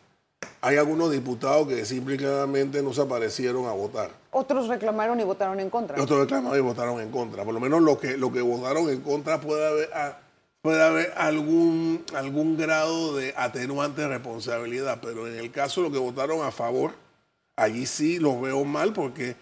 hay 0.61 0.77
algunos 0.77 1.11
diputados 1.11 1.69
que 1.69 1.85
simplemente 1.85 2.83
no 2.83 2.93
se 2.93 3.03
aparecieron 3.03 3.67
a 3.67 3.73
votar. 3.73 4.11
Otros 4.31 4.69
reclamaron 4.69 5.21
y 5.21 5.25
votaron 5.25 5.61
en 5.61 5.71
contra. 5.71 6.01
Otros 6.03 6.21
reclamaron 6.21 6.59
y 6.59 6.63
votaron 6.63 7.01
en 7.01 7.11
contra. 7.11 7.45
Por 7.45 7.55
lo 7.55 7.61
menos 7.61 7.81
lo 7.83 7.99
que, 7.99 8.17
lo 8.17 8.33
que 8.33 8.41
votaron 8.41 8.89
en 8.91 9.01
contra 9.01 9.41
puede 9.41 9.67
haber, 9.67 9.91
ah, 9.95 10.19
puede 10.61 10.83
haber 10.83 11.13
algún, 11.17 12.05
algún 12.15 12.57
grado 12.57 13.17
de 13.17 13.35
atenuante 13.37 14.03
de 14.03 14.09
responsabilidad. 14.09 14.99
Pero 15.01 15.29
en 15.29 15.39
el 15.39 15.51
caso 15.53 15.81
de 15.81 15.89
los 15.89 15.97
que 15.97 16.05
votaron 16.05 16.45
a 16.45 16.51
favor, 16.51 16.93
allí 17.57 17.87
sí 17.87 18.19
los 18.19 18.41
veo 18.41 18.65
mal 18.65 18.93
porque 18.93 19.37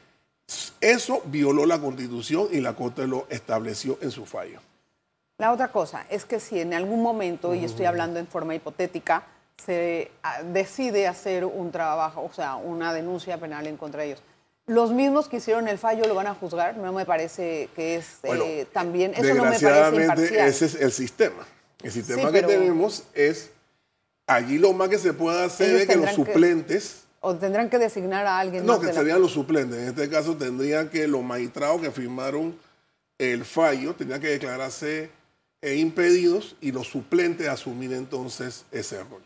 eso 0.81 1.23
violó 1.25 1.67
la 1.67 1.81
constitución 1.81 2.49
y 2.53 2.61
la 2.61 2.75
Corte 2.75 3.07
lo 3.07 3.27
estableció 3.31 3.99
en 4.03 4.11
su 4.11 4.27
fallo. 4.27 4.61
La 5.39 5.53
otra 5.53 5.73
cosa 5.73 6.07
es 6.09 6.25
que 6.25 6.41
si 6.41 6.61
en 6.61 6.73
algún 6.73 7.03
momento, 7.03 7.55
y 7.55 7.65
estoy 7.65 7.87
hablando 7.87 8.19
en 8.19 8.27
forma 8.27 8.55
hipotética, 8.55 9.27
se 9.65 10.11
ah, 10.23 10.43
decide 10.43 11.07
hacer 11.07 11.45
un 11.45 11.71
trabajo, 11.73 12.23
o 12.23 12.33
sea, 12.33 12.57
una 12.57 12.93
denuncia 12.93 13.39
penal 13.39 13.67
en 13.67 13.77
contra 13.77 14.03
de 14.03 14.09
ellos. 14.09 14.23
Los 14.67 14.93
mismos 14.93 15.29
que 15.29 15.37
hicieron 15.37 15.69
el 15.69 15.79
fallo 15.79 16.07
lo 16.07 16.15
van 16.15 16.27
a 16.27 16.35
juzgar, 16.35 16.77
no 16.77 16.93
me 16.93 17.05
parece 17.05 17.69
que 17.77 17.97
es 17.97 18.19
eh, 18.25 18.67
también, 18.73 19.13
eso 19.17 19.35
no 19.35 19.45
me 19.45 19.59
parece 19.59 20.03
imparcial. 20.03 20.49
Ese 20.49 20.67
es 20.67 20.75
el 20.75 20.93
sistema. 20.93 21.47
El 21.83 21.93
sistema 21.93 22.33
que 22.33 22.43
tenemos 22.43 23.05
es, 23.15 23.51
allí 24.27 24.59
lo 24.59 24.73
más 24.73 24.89
que 24.89 24.99
se 24.99 25.13
puede 25.13 25.45
hacer 25.45 25.77
es 25.77 25.87
que 25.87 25.97
los 25.97 26.11
suplentes... 26.11 27.05
o 27.21 27.37
tendrán 27.37 27.71
que 27.71 27.79
designar 27.79 28.27
a 28.27 28.41
alguien 28.41 28.67
No, 28.67 28.81
que 28.81 28.93
serían 28.93 29.21
los 29.21 29.33
suplentes. 29.33 29.79
En 29.79 29.89
este 29.89 30.11
caso 30.11 30.37
tendrían 30.37 30.89
que 30.89 31.07
los 31.07 31.23
magistrados 31.23 31.81
que 31.81 31.93
firmaron 31.93 32.59
el 33.19 33.45
fallo 33.45 33.95
tendrían 33.95 34.21
que 34.21 34.29
declararse 34.29 35.11
eh, 35.63 35.77
impedidos 35.77 36.57
y 36.61 36.73
los 36.73 36.89
suplentes 36.89 37.49
asumir 37.49 37.93
entonces 37.93 38.65
ese 38.73 39.03
rol. 39.05 39.23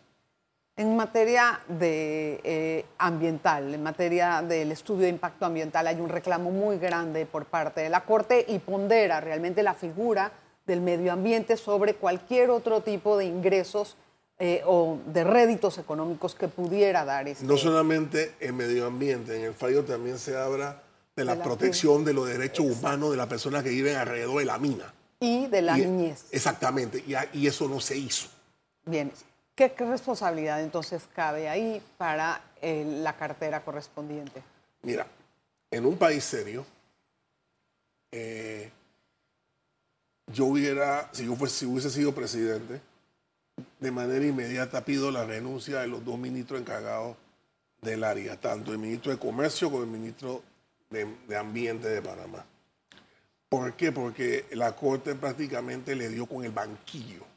En 0.80 0.96
materia 0.96 1.60
de 1.68 2.40
eh, 2.42 2.86
ambiental, 2.96 3.74
en 3.74 3.82
materia 3.82 4.40
del 4.40 4.72
estudio 4.72 5.02
de 5.02 5.10
impacto 5.10 5.44
ambiental, 5.44 5.86
hay 5.86 6.00
un 6.00 6.08
reclamo 6.08 6.50
muy 6.50 6.78
grande 6.78 7.26
por 7.26 7.44
parte 7.44 7.82
de 7.82 7.90
la 7.90 8.06
Corte 8.06 8.46
y 8.48 8.60
pondera 8.60 9.20
realmente 9.20 9.62
la 9.62 9.74
figura 9.74 10.32
del 10.66 10.80
medio 10.80 11.12
ambiente 11.12 11.58
sobre 11.58 11.96
cualquier 11.96 12.48
otro 12.48 12.80
tipo 12.80 13.18
de 13.18 13.26
ingresos 13.26 13.98
eh, 14.38 14.62
o 14.64 14.96
de 15.04 15.22
réditos 15.22 15.76
económicos 15.76 16.34
que 16.34 16.48
pudiera 16.48 17.04
dar. 17.04 17.28
Este 17.28 17.44
no 17.44 17.58
solamente 17.58 18.36
en 18.40 18.56
medio 18.56 18.86
ambiente, 18.86 19.36
en 19.36 19.44
el 19.44 19.52
fallo 19.52 19.84
también 19.84 20.18
se 20.18 20.34
habla 20.34 20.82
de 21.14 21.26
la, 21.26 21.42
protección 21.42 22.06
de 22.06 22.14
los 22.14 22.26
derechos 22.26 22.64
humanos 22.64 23.10
de 23.10 23.18
las 23.18 23.26
personas 23.26 23.62
que 23.62 23.68
viven 23.68 23.96
alrededor 23.96 24.38
de 24.38 24.46
la 24.46 24.58
mina. 24.58 24.94
Y 25.20 25.46
de 25.46 25.60
la 25.60 25.76
niñez. 25.76 26.24
Exactamente, 26.30 27.04
y, 27.06 27.12
y 27.38 27.46
eso 27.46 27.68
no 27.68 27.80
se 27.80 27.98
hizo. 27.98 28.28
Bien, 28.86 29.12
¿Qué, 29.60 29.84
responsabilidad 29.84 30.62
entonces 30.62 31.02
cabe 31.14 31.46
ahí 31.46 31.82
para 31.98 32.40
eh, 32.62 32.82
la 33.02 33.14
cartera 33.18 33.62
correspondiente? 33.62 34.42
Mira, 34.80 35.06
en 35.70 35.84
un 35.84 35.98
país 35.98 36.24
serio, 36.24 36.64
eh, 38.10 38.70
yo 40.28 40.46
hubiera, 40.46 41.10
si 41.12 41.26
yo 41.26 41.32
hubiese 41.34 41.90
sido 41.90 42.14
presidente, 42.14 42.80
de 43.78 43.90
manera 43.90 44.24
inmediata 44.24 44.82
pido 44.82 45.10
la 45.10 45.26
renuncia 45.26 45.80
de 45.80 45.88
los 45.88 46.02
dos 46.02 46.18
ministros 46.18 46.58
encargados 46.58 47.18
del 47.82 48.02
área, 48.02 48.40
tanto 48.40 48.72
el 48.72 48.78
ministro 48.78 49.12
de 49.12 49.18
Comercio 49.18 49.70
como 49.70 49.82
el 49.82 49.90
ministro 49.90 50.42
de 50.88 51.36
Ambiente 51.36 51.86
de 51.86 52.00
Panamá. 52.00 52.46
¿Por 53.50 53.74
qué? 53.74 53.92
Porque 53.92 54.46
la 54.52 54.74
Corte 54.74 55.14
prácticamente 55.16 55.94
le 55.94 56.08
dio 56.08 56.24
con 56.24 56.46
el 56.46 56.50
banquillo 56.50 57.29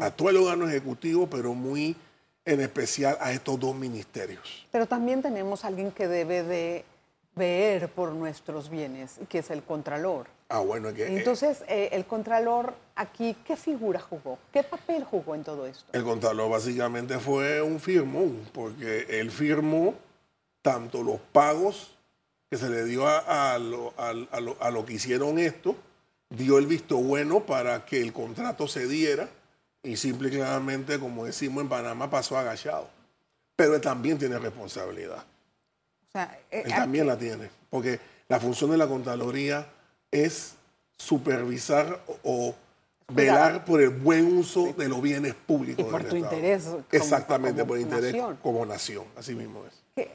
a 0.00 0.10
todo 0.10 0.30
el 0.30 0.36
órgano 0.38 0.68
ejecutivo, 0.68 1.26
pero 1.28 1.54
muy 1.54 1.96
en 2.44 2.60
especial 2.60 3.18
a 3.20 3.32
estos 3.32 3.58
dos 3.58 3.74
ministerios. 3.74 4.66
Pero 4.70 4.86
también 4.86 5.20
tenemos 5.20 5.64
alguien 5.64 5.90
que 5.90 6.08
debe 6.08 6.42
de 6.42 6.84
ver 7.34 7.88
por 7.90 8.12
nuestros 8.12 8.70
bienes, 8.70 9.20
que 9.28 9.40
es 9.40 9.50
el 9.50 9.62
Contralor. 9.62 10.28
Ah, 10.48 10.60
bueno, 10.60 10.94
que, 10.94 11.02
eh, 11.02 11.18
Entonces, 11.18 11.62
eh, 11.68 11.90
el 11.92 12.06
Contralor 12.06 12.74
aquí, 12.94 13.36
¿qué 13.44 13.56
figura 13.56 14.00
jugó? 14.00 14.38
¿Qué 14.52 14.62
papel 14.62 15.04
jugó 15.04 15.34
en 15.34 15.44
todo 15.44 15.66
esto? 15.66 15.84
El 15.92 16.04
Contralor 16.04 16.50
básicamente 16.50 17.18
fue 17.18 17.60
un 17.60 17.80
firmón, 17.80 18.48
porque 18.52 19.06
él 19.10 19.30
firmó 19.30 19.94
tanto 20.62 21.02
los 21.02 21.20
pagos 21.32 21.96
que 22.48 22.56
se 22.56 22.70
le 22.70 22.84
dio 22.84 23.06
a, 23.06 23.54
a, 23.54 23.58
lo, 23.58 23.92
a 23.98 24.70
lo 24.70 24.86
que 24.86 24.94
hicieron 24.94 25.38
esto, 25.38 25.74
dio 26.30 26.58
el 26.58 26.66
visto 26.66 26.96
bueno 26.96 27.40
para 27.40 27.84
que 27.84 28.00
el 28.00 28.12
contrato 28.12 28.68
se 28.68 28.86
diera 28.86 29.28
y 29.86 29.96
simple 29.96 30.28
y 30.28 30.32
claramente, 30.32 30.98
como 30.98 31.24
decimos 31.24 31.62
en 31.62 31.68
Panamá, 31.68 32.10
pasó 32.10 32.36
agachado. 32.36 32.88
Pero 33.54 33.74
él 33.74 33.80
también 33.80 34.18
tiene 34.18 34.38
responsabilidad. 34.38 35.24
O 36.08 36.12
sea, 36.12 36.38
eh, 36.50 36.62
él 36.66 36.72
también 36.72 37.06
la 37.06 37.16
tiene, 37.16 37.50
porque 37.70 38.00
la 38.28 38.40
función 38.40 38.70
de 38.70 38.76
la 38.76 38.88
Contraloría 38.88 39.66
es 40.10 40.54
supervisar 40.98 42.00
o, 42.24 42.54
velar 43.08 43.64
por 43.64 43.80
el 43.80 43.90
buen 43.90 44.36
uso 44.36 44.72
de 44.76 44.88
los 44.88 45.00
bienes 45.00 45.34
públicos. 45.34 45.86
Y 45.86 45.88
por 45.88 46.02
tu 46.04 46.16
interés. 46.16 46.66
Exactamente, 46.90 47.64
por 47.64 47.78
interés 47.78 48.16
como 48.42 48.66
nación, 48.66 49.04
así 49.16 49.34
mismo 49.34 49.62
es. 49.64 49.82
Eh, 49.96 50.10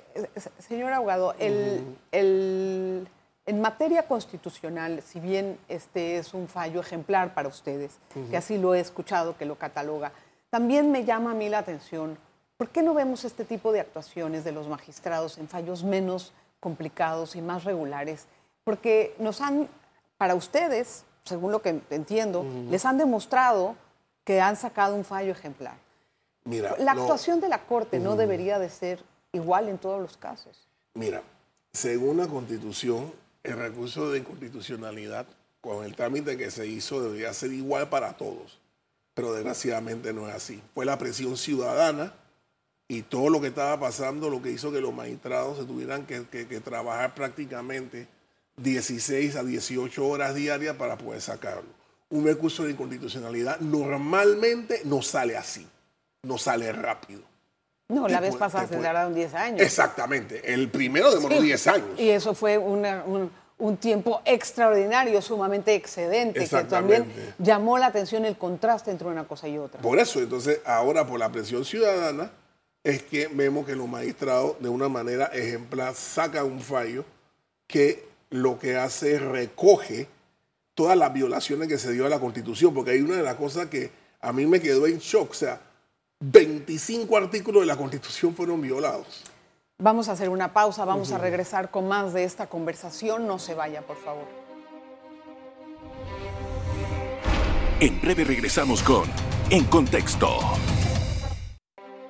señor 0.60 0.92
abogado, 0.92 1.34
el, 1.40 1.86
el 2.12 3.08
en 3.46 3.62
materia 3.62 4.08
constitucional, 4.08 5.02
si 5.02 5.20
bien 5.20 5.58
este 5.68 6.18
es 6.18 6.34
un 6.34 6.48
fallo 6.48 6.80
ejemplar 6.80 7.34
para 7.34 7.48
ustedes, 7.48 7.98
que 8.30 8.38
así 8.38 8.58
lo 8.58 8.76
he 8.76 8.80
escuchado, 8.80 9.38
que 9.38 9.46
lo 9.46 9.58
cataloga, 9.58 10.12
también 10.50 10.92
me 10.92 11.06
llama 11.06 11.32
a 11.32 11.34
mí 11.34 11.50
la 11.50 11.60
atención, 11.60 12.18
¿por 12.58 12.70
qué 12.70 12.82
no 12.82 12.94
vemos 12.94 13.26
este 13.26 13.46
tipo 13.46 13.72
de 13.72 13.80
actuaciones 13.80 14.44
de 14.44 14.52
los 14.52 14.68
magistrados 14.68 15.38
en 15.38 15.48
fallos 15.48 15.84
menos 15.84 16.34
complicados 16.60 17.36
y 17.36 17.42
más 17.42 17.64
regulares? 17.64 18.28
Porque 18.64 19.16
nos 19.18 19.42
han, 19.42 19.68
para 20.18 20.36
ustedes, 20.36 21.04
según 21.24 21.52
lo 21.52 21.62
que 21.62 21.82
entiendo, 21.90 22.46
les 22.70 22.86
han 22.86 22.98
demostrado 22.98 23.76
que 24.24 24.40
han 24.40 24.56
sacado 24.56 24.96
un 24.96 25.04
fallo 25.04 25.32
ejemplar. 25.32 25.78
Mira, 26.44 26.76
la 26.78 26.92
actuación 26.92 27.40
de 27.40 27.50
la 27.50 27.66
Corte 27.66 28.00
no 28.00 28.16
debería 28.16 28.60
de 28.60 28.70
ser 28.70 29.04
igual 29.32 29.68
en 29.70 29.78
todos 29.78 30.02
los 30.02 30.18
casos. 30.18 30.68
Mira, 30.94 31.24
según 31.72 32.18
la 32.18 32.28
Constitución, 32.28 33.12
el 33.44 33.58
recurso 33.58 34.12
de 34.12 34.20
inconstitucionalidad 34.20 35.26
con 35.62 35.86
el 35.86 35.96
trámite 35.96 36.38
que 36.38 36.52
se 36.52 36.68
hizo 36.68 37.02
debería 37.02 37.34
ser 37.34 37.54
igual 37.54 37.90
para 37.90 38.18
todos, 38.18 38.60
pero 39.14 39.34
desgraciadamente 39.34 40.14
no 40.14 40.28
es 40.28 40.36
así. 40.36 40.62
Fue 40.74 40.86
la 40.86 40.98
presión 40.98 41.38
ciudadana 41.38 42.14
y 42.88 43.04
todo 43.04 43.30
lo 43.30 43.40
que 43.40 43.48
estaba 43.48 43.80
pasando 43.80 44.30
lo 44.30 44.42
que 44.42 44.52
hizo 44.52 44.72
que 44.72 44.82
los 44.82 44.94
magistrados 44.94 45.60
se 45.60 45.66
tuvieran 45.66 46.06
que, 46.06 46.22
trabajar 46.60 47.16
prácticamente 47.16 48.08
16 48.58 49.36
a 49.38 49.44
18 49.44 50.06
horas 50.08 50.36
diarias 50.36 50.76
para 50.76 50.98
poder 50.98 51.22
sacarlo. 51.22 51.70
Un 52.10 52.26
recurso 52.26 52.64
de 52.64 52.72
inconstitucionalidad 52.72 53.60
normalmente 53.62 54.82
no 54.84 55.02
sale 55.02 55.38
así, 55.38 55.66
no 56.24 56.38
sale 56.38 56.72
rápido. 56.74 57.31
No, 57.92 58.08
la 58.08 58.20
vez 58.20 58.36
pasada 58.36 58.68
se 58.68 58.78
tardaron 58.78 59.14
10 59.14 59.34
años. 59.34 59.62
Exactamente, 59.62 60.54
el 60.54 60.70
primero 60.70 61.14
demoró 61.14 61.42
10 61.42 61.68
años. 61.68 61.90
Y 61.98 62.10
eso 62.10 62.34
fue 62.34 62.58
un, 62.58 62.86
un, 63.60 63.78
tiempo 63.78 64.22
extraordinario, 64.26 65.22
sumamente 65.22 65.76
excedente, 65.76 66.48
que 66.48 66.64
también 66.64 67.06
llamó 67.38 67.78
la 67.78 67.88
atención 67.88 68.26
el 68.26 68.38
contraste 68.38 68.92
entre 68.92 69.08
una 69.08 69.26
cosa 69.26 69.48
y 69.48 69.58
otra. 69.58 69.82
Por 69.82 70.00
eso, 70.00 70.20
entonces, 70.20 70.62
ahora 70.66 71.06
por 71.06 71.20
la 71.20 71.32
presión 71.32 71.66
ciudadana, 71.66 72.32
es 72.84 73.04
que 73.04 73.28
vemos 73.28 73.66
que 73.66 73.76
los 73.76 73.88
magistrados, 73.88 74.56
de 74.60 74.70
una 74.70 74.90
manera 74.90 75.26
ejemplar, 75.26 75.94
sacan 75.94 76.46
un 76.46 76.62
fallo 76.62 77.06
que 77.68 78.08
lo 78.30 78.58
que 78.58 78.78
hace 78.78 79.16
es 79.16 79.22
recoge 79.22 80.08
todas 80.74 80.98
las 80.98 81.14
violaciones 81.14 81.68
que 81.68 81.78
se 81.78 81.92
dio 81.92 82.06
a 82.06 82.10
la 82.10 82.20
Constitución, 82.20 82.74
porque 82.74 82.92
hay 82.92 83.02
una 83.02 83.18
de 83.18 83.24
las 83.24 83.36
cosas 83.36 83.68
que 83.68 83.92
a 84.22 84.34
mí 84.34 84.46
me 84.46 84.62
quedó 84.62 84.88
en 84.88 84.98
shock, 84.98 85.32
o 85.32 85.34
sea, 85.34 85.62
25 86.22 87.18
artículos 87.18 87.64
de 87.64 87.66
la 87.66 87.76
Constitución 87.76 88.36
fueron 88.36 88.62
violados. 88.62 89.24
Vamos 89.80 90.08
a 90.08 90.12
hacer 90.12 90.30
una 90.30 90.54
pausa, 90.54 90.86
vamos 90.86 91.12
a 91.12 91.18
regresar 91.18 91.72
con 91.72 91.88
más 91.88 92.14
de 92.14 92.24
esta 92.24 92.48
conversación. 92.48 93.26
No 93.26 93.40
se 93.40 93.56
vaya, 93.56 93.82
por 93.82 93.98
favor. 93.98 94.26
En 97.80 98.00
breve 98.00 98.24
regresamos 98.24 98.84
con 98.84 99.10
En 99.50 99.66
Contexto. 99.66 100.38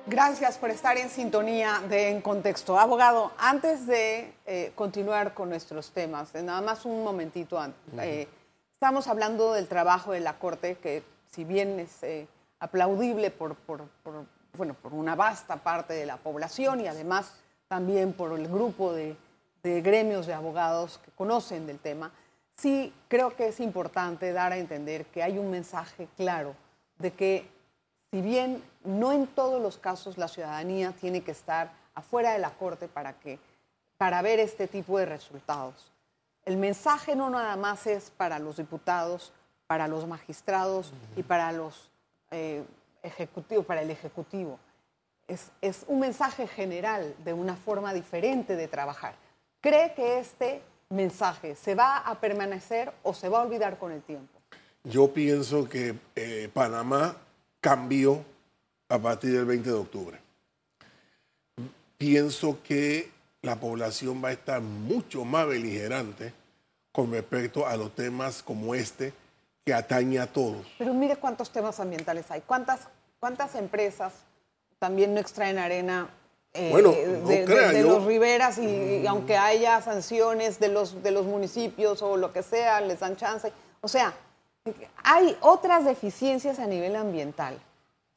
Gracias 0.06 0.58
por 0.58 0.68
estar 0.68 0.98
en 0.98 1.08
sintonía 1.08 1.80
de 1.88 2.10
En 2.10 2.20
Contexto. 2.20 2.78
Abogado, 2.78 3.32
antes 3.38 3.86
de 3.86 4.34
eh, 4.44 4.72
continuar 4.74 5.32
con 5.32 5.48
nuestros 5.48 5.92
temas, 5.92 6.34
nada 6.34 6.60
más 6.60 6.84
un 6.84 7.02
momentito 7.02 7.58
antes. 7.58 7.80
Eh, 7.98 8.28
estamos 8.74 9.06
hablando 9.06 9.54
del 9.54 9.68
trabajo 9.68 10.12
de 10.12 10.20
la 10.20 10.38
Corte, 10.38 10.76
que 10.76 11.02
si 11.30 11.44
bien 11.44 11.80
es 11.80 12.02
eh, 12.02 12.26
aplaudible 12.62 13.32
por, 13.32 13.56
por, 13.56 13.82
bueno, 14.56 14.74
por 14.74 14.94
una 14.94 15.16
vasta 15.16 15.56
parte 15.56 15.94
de 15.94 16.06
la 16.06 16.16
población 16.16 16.80
y 16.80 16.86
además 16.86 17.34
también 17.66 18.12
por 18.12 18.38
el 18.38 18.46
grupo 18.46 18.92
de, 18.92 19.16
de 19.64 19.82
gremios 19.82 20.26
de 20.26 20.34
abogados 20.34 21.00
que 21.04 21.10
conocen 21.10 21.66
del 21.66 21.80
tema, 21.80 22.12
sí 22.56 22.94
creo 23.08 23.34
que 23.34 23.48
es 23.48 23.58
importante 23.58 24.32
dar 24.32 24.52
a 24.52 24.58
entender 24.58 25.06
que 25.06 25.24
hay 25.24 25.38
un 25.38 25.50
mensaje 25.50 26.06
claro 26.16 26.54
de 26.98 27.12
que 27.12 27.48
si 28.12 28.22
bien 28.22 28.62
no 28.84 29.12
en 29.12 29.26
todos 29.26 29.60
los 29.60 29.76
casos 29.76 30.16
la 30.16 30.28
ciudadanía 30.28 30.92
tiene 30.92 31.22
que 31.22 31.32
estar 31.32 31.72
afuera 31.96 32.32
de 32.32 32.38
la 32.38 32.50
Corte 32.50 32.86
para, 32.86 33.14
que, 33.14 33.40
para 33.98 34.22
ver 34.22 34.38
este 34.38 34.68
tipo 34.68 34.98
de 34.98 35.06
resultados, 35.06 35.90
el 36.44 36.58
mensaje 36.58 37.16
no 37.16 37.28
nada 37.28 37.56
más 37.56 37.88
es 37.88 38.10
para 38.10 38.38
los 38.38 38.58
diputados, 38.58 39.32
para 39.66 39.88
los 39.88 40.06
magistrados 40.06 40.92
y 41.16 41.24
para 41.24 41.50
los 41.50 41.91
eh, 42.32 42.64
ejecutivos, 43.02 43.64
para 43.64 43.82
el 43.82 43.90
ejecutivo. 43.90 44.58
Es, 45.28 45.50
es 45.60 45.84
un 45.86 46.00
mensaje 46.00 46.46
general 46.46 47.14
de 47.24 47.32
una 47.32 47.56
forma 47.56 47.94
diferente 47.94 48.56
de 48.56 48.68
trabajar. 48.68 49.14
¿Cree 49.60 49.94
que 49.94 50.18
este 50.18 50.62
mensaje 50.90 51.56
se 51.56 51.74
va 51.74 51.98
a 51.98 52.20
permanecer 52.20 52.92
o 53.02 53.14
se 53.14 53.28
va 53.28 53.40
a 53.40 53.42
olvidar 53.44 53.78
con 53.78 53.92
el 53.92 54.02
tiempo? 54.02 54.38
Yo 54.84 55.12
pienso 55.12 55.68
que 55.68 55.94
eh, 56.16 56.50
Panamá 56.52 57.16
cambió 57.60 58.24
a 58.88 58.98
partir 58.98 59.32
del 59.32 59.44
20 59.44 59.70
de 59.70 59.76
octubre. 59.76 60.18
Pienso 61.96 62.60
que 62.62 63.10
la 63.42 63.58
población 63.60 64.22
va 64.22 64.28
a 64.28 64.32
estar 64.32 64.60
mucho 64.60 65.24
más 65.24 65.46
beligerante 65.46 66.32
con 66.90 67.12
respecto 67.12 67.66
a 67.66 67.76
los 67.76 67.94
temas 67.94 68.42
como 68.42 68.74
este 68.74 69.12
que 69.64 69.72
atañe 69.74 70.18
a 70.18 70.26
todos. 70.26 70.66
Pero 70.78 70.92
mire 70.94 71.16
cuántos 71.16 71.50
temas 71.50 71.78
ambientales 71.80 72.30
hay, 72.30 72.40
cuántas, 72.42 72.80
cuántas 73.20 73.54
empresas 73.54 74.12
también 74.78 75.14
no 75.14 75.20
extraen 75.20 75.58
arena 75.58 76.10
eh, 76.54 76.68
Bueno, 76.70 76.90
de, 76.92 77.06
no 77.06 77.28
de- 77.28 77.44
crea, 77.44 77.68
de 77.72 77.80
yo- 77.80 77.88
los 77.88 78.04
riberas 78.04 78.58
y, 78.58 78.66
y 78.66 79.06
aunque 79.06 79.36
haya 79.36 79.80
sanciones 79.80 80.58
de 80.60 80.68
los, 80.68 81.02
de 81.02 81.10
los 81.12 81.24
municipios 81.26 82.02
o 82.02 82.16
lo 82.16 82.32
que 82.32 82.42
sea, 82.42 82.80
les 82.80 83.00
dan 83.00 83.16
chance. 83.16 83.52
O 83.80 83.88
sea, 83.88 84.12
hay 85.02 85.36
otras 85.40 85.84
deficiencias 85.84 86.58
a 86.58 86.66
nivel 86.66 86.94
ambiental. 86.96 87.58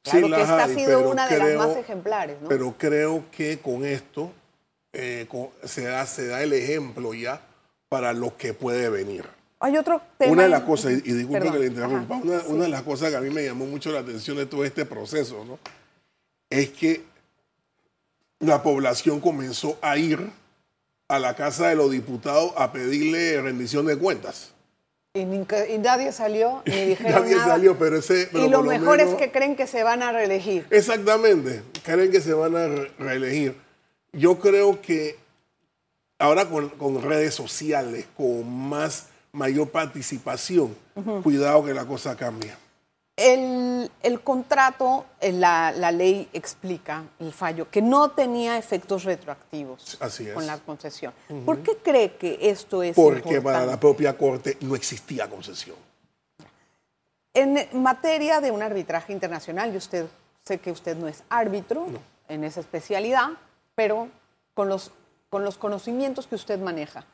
Claro 0.04 0.28
Sí, 0.28 0.34
que 0.34 0.42
esta 0.42 0.60
ha 0.60 0.64
hay, 0.66 0.76
sido 0.76 1.00
pero 1.00 1.10
una 1.12 1.28
de 1.28 1.38
las 1.38 1.48
creo- 1.48 1.60
más 1.60 1.78
ejemplares, 1.78 2.42
¿no? 2.42 2.50
Pero 2.50 2.74
creo 2.78 3.24
que 3.32 3.60
con 3.60 3.86
esto 3.86 4.32
eh, 4.94 5.28
con- 5.30 5.50
se, 5.64 5.86
da, 5.86 6.06
se 6.06 6.28
da 6.28 6.42
el 6.44 6.54
ejemplo 6.54 7.14
ya 7.14 7.42
para 7.90 8.14
lo 8.14 8.36
que 8.38 8.54
puede 8.54 8.90
venir. 8.90 9.28
Hay 9.66 9.78
otro 9.78 10.02
tema. 10.18 10.32
Una 10.32 10.44
de 10.44 10.50
las 10.50 10.62
cosas, 10.62 10.92
y 10.94 11.12
disculpe 11.12 11.52
que 11.52 11.60
le 11.60 11.66
interrumpa, 11.68 12.16
una, 12.18 12.40
sí. 12.40 12.46
una 12.50 12.64
de 12.64 12.70
las 12.70 12.84
cosas 12.84 13.10
que 13.10 13.16
a 13.18 13.22
mí 13.22 13.30
me 13.30 13.44
llamó 13.44 13.66
mucho 13.66 13.92
la 13.92 14.00
atención 14.00 14.38
de 14.38 14.46
todo 14.46 14.64
este 14.64 14.86
proceso, 14.86 15.44
¿no? 15.46 15.60
Es 16.50 16.70
que 16.70 17.04
la 18.40 18.62
población 18.62 19.20
comenzó 19.20 19.78
a 19.82 19.98
ir 19.98 20.30
a 21.08 21.20
la 21.20 21.36
Casa 21.36 21.68
de 21.70 21.76
los 21.76 21.92
Diputados 21.92 22.54
a 22.58 22.72
pedirle 22.72 23.42
rendición 23.42 23.86
de 23.86 23.98
cuentas. 23.98 24.52
Y, 25.14 25.24
nadie 25.78 26.12
salió 26.12 26.62
ni 26.66 26.74
dijeron 26.88 27.22
Nadie 27.22 27.36
nada. 27.38 27.48
salió, 27.48 27.78
pero 27.80 27.98
ese... 27.98 28.28
pero 28.32 28.46
y 28.46 28.50
lo 28.50 28.64
mejor 28.64 28.98
menos- 28.98 29.14
es 29.14 29.18
que 29.18 29.32
creen 29.32 29.56
que 29.56 29.66
se 29.66 29.84
van 29.84 30.04
a 30.04 30.12
reelegir. 30.12 30.66
Exactamente, 30.70 31.64
creen 31.84 32.12
que 32.12 32.20
se 32.22 32.34
van 32.34 32.56
a 32.56 32.68
re- 32.68 32.92
reelegir. 33.00 33.56
Yo 34.12 34.40
creo 34.40 34.82
que 34.82 35.18
ahora 36.20 36.50
con, 36.50 36.70
con 36.70 37.02
redes 37.02 37.34
sociales, 37.34 38.06
con 38.18 38.50
más 38.70 39.08
mayor 39.36 39.70
participación, 39.70 40.76
cuidado 41.24 41.64
que 41.66 41.74
la 41.74 41.86
cosa 41.86 42.16
cambia. 42.16 42.58
El, 43.18 43.90
el 44.04 44.20
contrato, 44.22 45.06
eh, 45.22 45.32
la, 45.32 45.72
la 45.72 45.92
ley 45.92 46.28
explica 46.34 47.04
el 47.20 47.32
fallo, 47.32 47.70
que 47.70 47.82
no 47.82 48.12
tenía 48.12 48.58
efectos 48.58 49.06
retroactivos 49.06 49.98
Así 50.02 50.28
es. 50.28 50.34
con 50.34 50.46
la 50.46 50.58
concesión. 50.58 51.14
¿Por 51.46 51.60
qué 51.60 51.78
cree 51.82 52.16
que 52.18 52.38
esto 52.42 52.84
es 52.84 52.94
Porque 52.94 53.20
importante? 53.20 53.42
para 53.42 53.66
la 53.66 53.80
propia 53.80 54.18
Corte 54.18 54.58
no 54.62 54.76
existía 54.76 55.30
concesión. 55.30 55.78
En 57.34 57.68
materia 57.82 58.42
de 58.42 58.52
un 58.52 58.62
arbitraje 58.62 59.14
internacional, 59.14 59.74
y 59.74 59.78
usted 59.78 60.08
sé 60.46 60.58
que 60.60 60.72
usted 60.72 60.98
no 60.98 61.08
es 61.08 61.24
árbitro 61.30 61.88
en 62.28 62.44
esa 62.44 62.60
especialidad, 62.60 63.30
pero 63.76 64.10
con 64.54 64.68
los, 64.68 64.92
con 65.30 65.44
los 65.46 65.58
conocimientos 65.58 66.28
que 66.28 66.36
usted 66.36 66.60
maneja, 66.60 67.06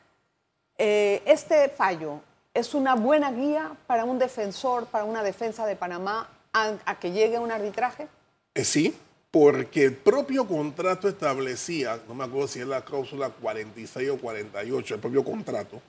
eh, 0.83 1.21
este 1.27 1.69
fallo 1.69 2.21
es 2.55 2.73
una 2.73 2.95
buena 2.95 3.31
guía 3.31 3.71
para 3.85 4.03
un 4.03 4.17
defensor, 4.17 4.87
para 4.87 5.03
una 5.03 5.21
defensa 5.21 5.67
de 5.67 5.75
Panamá 5.75 6.27
a, 6.53 6.99
que 6.99 7.11
llegue 7.11 7.37
un 7.37 7.51
arbitraje. 7.51 8.07
Eh, 8.55 8.63
sí, 8.63 8.95
porque 9.29 9.83
el 9.83 9.93
propio 9.93 10.47
contrato 10.47 11.07
establecía, 11.07 11.99
no 12.07 12.15
me 12.15 12.23
acuerdo 12.23 12.47
si 12.47 12.61
es 12.61 12.65
la 12.65 12.83
cláusula 12.83 13.29
46 13.29 14.09
o 14.09 14.17
48, 14.17 14.95
el 14.95 14.99
propio 14.99 15.23
contrato, 15.23 15.79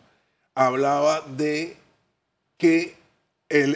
hablaba 0.55 1.22
de 1.22 1.78
que 2.59 2.94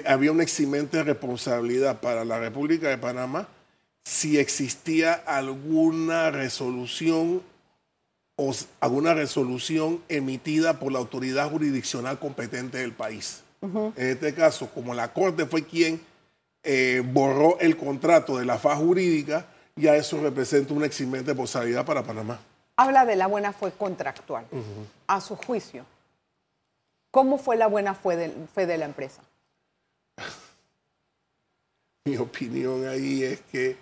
había 0.04 0.32
una 0.32 0.42
eximente 0.42 1.02
responsabilidad 1.02 2.02
para 2.02 2.26
la 2.26 2.38
República 2.38 2.90
de 2.90 2.98
Panamá 2.98 3.48
si 4.04 4.38
existía 4.38 5.14
alguna 5.14 6.30
resolución 6.30 7.42
o 8.36 8.54
alguna 8.80 9.14
resolución 9.14 10.02
emitida 10.08 10.78
por 10.78 10.92
la 10.92 10.98
autoridad 10.98 11.50
jurisdiccional 11.50 12.18
competente 12.18 12.78
del 12.78 12.92
país. 12.92 13.42
En 13.62 13.92
este 13.96 14.32
caso, 14.32 14.68
como 14.72 14.94
la 14.94 15.12
Corte 15.12 15.46
fue 15.46 15.64
quien 15.64 16.00
eh, 16.62 17.02
borró 17.04 17.58
el 17.58 17.76
contrato 17.76 18.36
de 18.36 18.44
la 18.44 18.58
FA 18.58 18.76
jurídica, 18.76 19.46
ya 19.74 19.96
eso 19.96 20.20
representa 20.20 20.72
una 20.72 20.86
eximente 20.86 21.32
responsabilidad 21.32 21.84
para 21.84 22.04
Panamá. 22.04 22.38
Habla 22.76 23.04
de 23.06 23.16
la 23.16 23.26
buena 23.26 23.52
fe 23.52 23.72
contractual, 23.72 24.44
a 25.06 25.20
su 25.20 25.34
juicio. 25.34 25.84
¿Cómo 27.10 27.38
fue 27.38 27.56
la 27.56 27.66
buena 27.66 27.94
fe 27.94 28.16
de, 28.16 28.34
fe 28.54 28.66
de 28.66 28.78
la 28.78 28.84
empresa? 28.84 29.22
Mi 32.04 32.18
opinión 32.18 32.86
ahí 32.86 33.24
es 33.24 33.40
que 33.50 33.76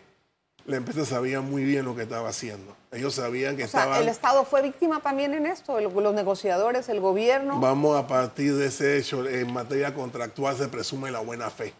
la 0.66 0.76
empresa 0.76 1.04
sabía 1.04 1.40
muy 1.40 1.64
bien 1.64 1.84
lo 1.84 1.94
que 1.94 2.02
estaba 2.02 2.28
haciendo. 2.28 2.74
Ellos 2.90 3.14
sabían 3.14 3.56
que 3.56 3.64
O 3.64 3.68
sea, 3.68 3.80
estaban... 3.80 4.02
el 4.02 4.08
Estado 4.08 4.44
fue 4.44 4.62
víctima 4.62 5.00
también 5.00 5.34
en 5.34 5.46
esto, 5.46 5.78
el- 5.78 5.92
los 5.92 6.14
negociadores, 6.14 6.88
el 6.88 7.00
gobierno, 7.00 7.60
Vamos 7.60 7.96
a 7.98 8.06
partir 8.06 8.54
de 8.54 8.66
ese 8.66 8.96
hecho, 8.96 9.28
en 9.28 9.52
materia 9.52 9.92
contractual 9.94 10.56
se 10.56 10.68
presume 10.68 11.10
la 11.10 11.20
buena 11.20 11.50
fe 11.50 11.74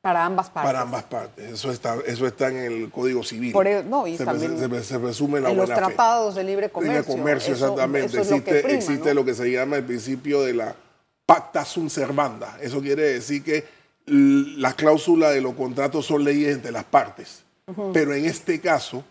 para 0.00 0.24
ambas 0.24 0.48
partes. 0.50 0.68
para 0.68 0.80
ambas 0.82 1.02
partes. 1.04 1.52
Eso 1.52 1.70
está, 1.72 1.96
eso 2.06 2.26
está 2.26 2.48
en 2.48 2.56
el 2.58 2.90
Código 2.90 3.22
Civil. 3.24 3.52
Por 3.52 3.66
e- 3.66 3.82
no, 3.82 4.06
y 4.06 4.16
se, 4.16 4.24
también 4.24 4.58
se- 4.58 4.84
se 4.84 4.98
presume 4.98 5.40
la 5.40 5.50
en 5.50 5.56
los 5.56 5.66
buena 5.66 5.80
fe. 5.80 5.86
tratados 5.94 6.34
de 6.34 6.44
libre 6.44 6.70
comercio. 6.70 6.98
el 6.98 7.04
comercio, 7.18 7.54
Eso- 7.54 7.64
exactamente. 7.66 8.06
eso 8.06 8.20
es 8.20 8.30
lo 8.30 8.36
existe 8.36 8.52
que 8.56 8.60
prima, 8.62 8.78
existe 8.78 9.08
¿no? 9.08 9.14
lo 9.14 9.24
que 9.24 9.34
se 9.34 9.50
llama 9.50 9.76
el 9.76 9.84
principio 9.84 10.42
de 10.42 10.54
la 10.54 10.74
pacta 11.26 11.64
sunt 11.64 11.90
servanda. 11.90 12.58
Eso 12.60 12.80
quiere 12.80 13.02
decir 13.14 13.42
que 13.42 13.64
las 14.06 14.74
cláusulas 14.74 15.34
de 15.34 15.40
los 15.40 15.54
contratos 15.54 16.06
son 16.06 16.24
leyes 16.24 16.54
entre 16.54 16.72
las 16.72 16.84
partes. 16.84 17.42
Pero 17.92 18.14
en 18.14 18.24
este 18.24 18.60
caso, 18.60 19.04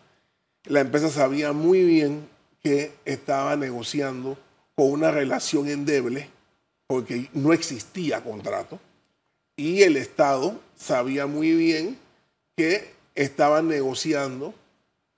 la 0.65 0.79
empresa 0.81 1.09
sabía 1.09 1.51
muy 1.53 1.83
bien 1.83 2.27
que 2.63 2.91
estaba 3.05 3.55
negociando 3.55 4.37
con 4.75 4.91
una 4.91 5.11
relación 5.11 5.67
endeble 5.67 6.29
porque 6.87 7.29
no 7.33 7.53
existía 7.53 8.23
contrato 8.23 8.79
y 9.55 9.83
el 9.83 9.97
Estado 9.97 10.59
sabía 10.75 11.25
muy 11.27 11.53
bien 11.53 11.97
que 12.55 12.93
estaban 13.15 13.67
negociando 13.67 14.53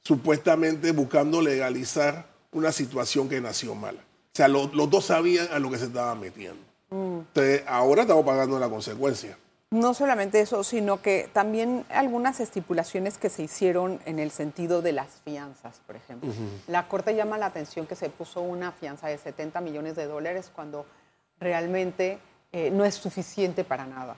supuestamente 0.03 0.91
buscando 0.91 1.41
legalizar 1.41 2.25
una 2.51 2.71
situación 2.71 3.29
que 3.29 3.41
nació 3.41 3.75
mala. 3.75 3.99
O 3.99 4.35
sea, 4.39 4.47
lo- 4.47 4.67
los 4.73 4.89
dos 4.89 5.05
sabían 5.05 5.47
a 5.51 5.59
lo 5.59 5.69
que 5.69 5.77
se 5.77 5.85
estaban 5.85 6.19
metiendo. 6.19 6.61
Entonces, 6.91 7.63
ahora 7.67 8.03
estamos 8.03 8.25
pagando 8.25 8.57
la 8.59 8.69
consecuencia. 8.69 9.37
No 9.71 9.93
solamente 9.93 10.41
eso, 10.41 10.63
sino 10.63 11.01
que 11.01 11.29
también 11.31 11.85
algunas 11.89 12.39
estipulaciones 12.39 13.19
que 13.19 13.29
se 13.29 13.43
hicieron 13.43 13.99
en 14.05 14.17
el 14.17 14.31
sentido 14.31 14.81
de 14.81 14.93
las 14.93 15.21
fianzas, 15.23 15.79
por 15.85 15.95
ejemplo. 15.95 16.31
La 16.67 16.87
Corte 16.87 17.15
llama 17.15 17.37
la 17.37 17.45
atención 17.45 17.85
que 17.85 17.95
se 17.95 18.09
puso 18.09 18.41
una 18.41 18.71
fianza 18.71 19.07
de 19.07 19.17
70 19.17 19.61
millones 19.61 19.95
de 19.95 20.07
dólares 20.07 20.51
cuando 20.53 20.87
realmente 21.39 22.17
eh, 22.51 22.71
no 22.71 22.83
es 22.83 22.95
suficiente 22.95 23.63
para 23.63 23.85
nada. 23.85 24.15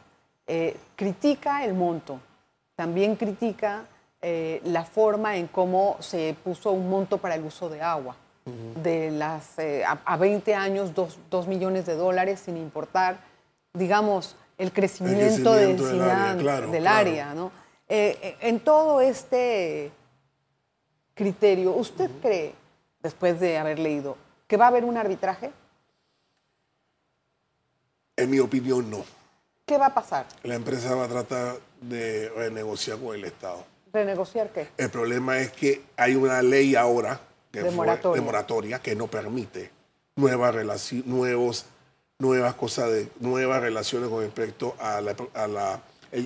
Eh, 0.48 0.78
critica 0.96 1.66
el 1.66 1.74
monto, 1.74 2.20
también 2.76 3.16
critica 3.16 3.86
eh, 4.22 4.62
la 4.66 4.86
forma 4.86 5.36
en 5.36 5.48
cómo 5.48 5.98
se 6.00 6.36
puso 6.44 6.72
un 6.72 6.90
monto 6.90 7.18
para 7.18 7.36
el 7.36 7.44
uso 7.44 7.70
de 7.70 7.82
agua. 7.82 8.16
De 8.44 9.12
las, 9.12 9.60
eh, 9.60 9.84
a, 9.86 10.18
20 10.18 10.56
años, 10.56 10.94
2 10.96 11.48
millones 11.48 11.86
de 11.86 11.96
dólares, 11.96 12.42
sin 12.44 12.58
importar, 12.58 13.20
digamos, 13.74 14.36
el 14.62 14.72
crecimiento, 14.72 15.54
de 15.54 15.68
densidad 15.68 16.36
del 16.36 16.86
área. 16.86 17.34
¿no? 17.34 17.52
Eh, 17.90 18.38
en 18.42 18.60
todo 18.60 19.02
este 19.02 19.92
criterio, 21.16 21.72
¿usted 21.74 22.12
cree, 22.22 22.54
después 23.02 23.40
de 23.40 23.58
haber 23.58 23.80
leído, 23.80 24.18
que 24.48 24.58
va 24.58 24.66
a 24.66 24.68
haber 24.68 24.86
un 24.86 24.98
arbitraje? 24.98 25.52
En 28.16 28.30
mi 28.30 28.38
opinión, 28.38 28.88
no. 28.88 29.04
¿Qué 29.66 29.80
va 29.80 29.88
a 29.88 29.94
pasar? 29.96 30.28
La 30.44 30.54
empresa 30.54 30.94
va 30.94 31.06
a 31.06 31.08
tratar 31.08 31.58
de 31.82 32.30
renegociar 32.30 33.00
con 33.00 33.16
el 33.16 33.26
Estado. 33.26 33.66
¿Renegociar 33.92 34.52
qué? 34.52 34.68
El 34.78 34.92
problema 34.92 35.40
es 35.40 35.52
que 35.52 35.82
hay 35.98 36.16
una 36.16 36.42
ley 36.44 36.76
ahora 36.76 37.20
de, 37.52 37.72
moratoria. 37.72 38.80
que 38.80 38.96
no 38.96 39.08
permite 39.08 39.72
nuevas 40.16 40.94
nuevos, 41.06 41.66
nuevas 42.22 42.54
cosas 42.54 42.92
de 42.92 43.08
nuevas 43.20 43.62
relaciones 43.62 44.10
con 44.10 44.22
respecto 44.22 44.76
a, 44.80 45.02
la, 45.02 45.82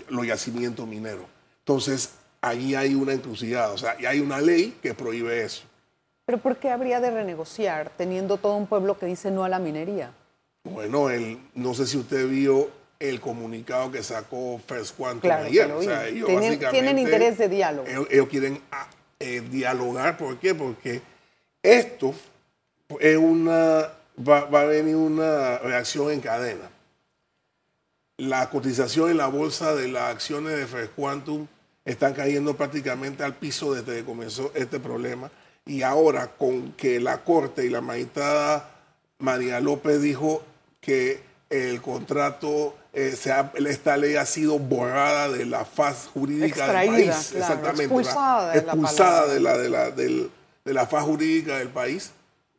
los 0.10 0.28
yacimientos 0.28 0.88
mineros. 0.88 1.26
Entonces, 1.60 2.12
ahí 2.42 2.76
hay 2.76 2.94
una 2.94 3.14
encrucijada, 3.14 3.72
o 3.72 3.78
sea, 3.78 3.96
y 4.00 4.06
hay 4.06 4.20
una 4.20 4.42
ley 4.42 4.78
que 4.82 4.94
prohíbe 4.94 5.44
eso. 5.44 5.64
Pero 6.26 6.40
¿por 6.40 6.58
qué 6.58 6.70
habría 6.70 7.00
de 7.00 7.12
renegociar 7.12 7.92
teniendo 7.98 8.38
todo 8.38 8.56
un 8.56 8.68
pueblo 8.68 8.98
que 8.98 9.06
dice 9.06 9.32
no 9.32 9.44
a 9.44 9.50
la 9.50 9.60
minería? 9.60 10.12
Bueno, 10.64 11.10
el, 11.10 11.40
no 11.54 11.74
sé 11.74 11.86
si 11.86 11.98
usted 11.98 12.28
vio 12.28 12.70
el 13.00 13.22
comunicado 13.22 13.92
que 13.92 14.02
sacó 14.04 14.60
First 14.66 14.98
Quantum 14.98 15.32
ayer. 15.32 15.72
tienen, 16.72 17.00
interés 17.00 17.38
de 17.38 17.48
diálogo. 17.48 17.88
Ellos, 18.10 18.28
quieren 18.28 18.60
ah, 18.72 18.88
eh, 19.20 19.42
dialogar. 19.42 20.18
¿Por 20.18 20.38
qué? 20.38 20.56
Porque 20.56 21.02
esto 21.62 22.14
es 23.00 23.18
una, 23.18 23.90
va, 24.17 24.39
a 24.39 24.65
venir 24.65 24.95
una 24.95 25.58
reacción 25.60 26.12
en 26.12 26.21
cadena. 26.21 26.69
La 28.17 28.49
cotización 28.49 29.12
en 29.12 29.17
la 29.17 29.28
bolsa 29.28 29.75
de 29.75 29.88
las 29.88 30.13
acciones 30.13 30.58
de 30.58 30.67
First 30.67 30.93
Quantum 30.95 31.47
están 31.84 32.13
cayendo 32.13 32.56
prácticamente 32.56 33.23
al 33.23 33.36
piso 33.36 33.73
desde 33.73 33.97
que 33.97 34.06
comenzó 34.06 34.51
este 34.56 34.80
problema. 34.80 35.30
Y 35.65 35.82
ahora 35.82 36.28
con 36.28 36.73
que 36.73 36.99
la 36.99 37.23
Corte 37.23 37.65
y 37.65 37.69
la 37.69 37.82
magistrada 37.82 38.69
María 39.19 39.60
López 39.60 40.01
dijo 40.01 40.43
que 40.82 41.23
el 41.49 41.82
contrato, 41.82 42.75
eh, 42.93 43.15
esta 43.67 43.97
ley 43.97 44.15
ha 44.15 44.25
sido 44.25 44.60
borrada 44.60 45.30
de 45.30 45.45
la 45.45 45.65
faz 45.65 46.08
jurídica 46.08 46.67
del 46.67 46.89
país. 46.89 47.34
exactamente. 47.34 47.84
Expulsada, 47.84 48.56
expulsada 48.56 49.28
de, 49.28 49.39
la, 49.39 49.58
de, 49.58 49.69
la, 49.69 49.91
de, 49.91 50.30
la 50.65 50.88
faz 50.88 51.04
jurídica 51.04 51.58
del 51.58 51.69
país. 51.69 52.12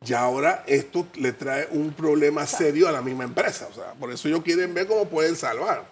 Y 0.05 0.13
ahora 0.13 0.63
esto 0.67 1.07
le 1.15 1.33
trae 1.33 1.67
un 1.71 1.91
problema 1.91 2.45
serio 2.45 2.87
a 2.87 2.91
la 2.91 3.01
misma 3.01 3.23
empresa. 3.23 3.67
O 3.69 3.73
sea, 3.73 3.93
por 3.93 4.11
eso 4.11 4.27
ellos 4.27 4.41
quieren 4.43 4.73
ver 4.73 4.87
cómo 4.87 5.05
pueden 5.05 5.35
salvar. 5.35 5.85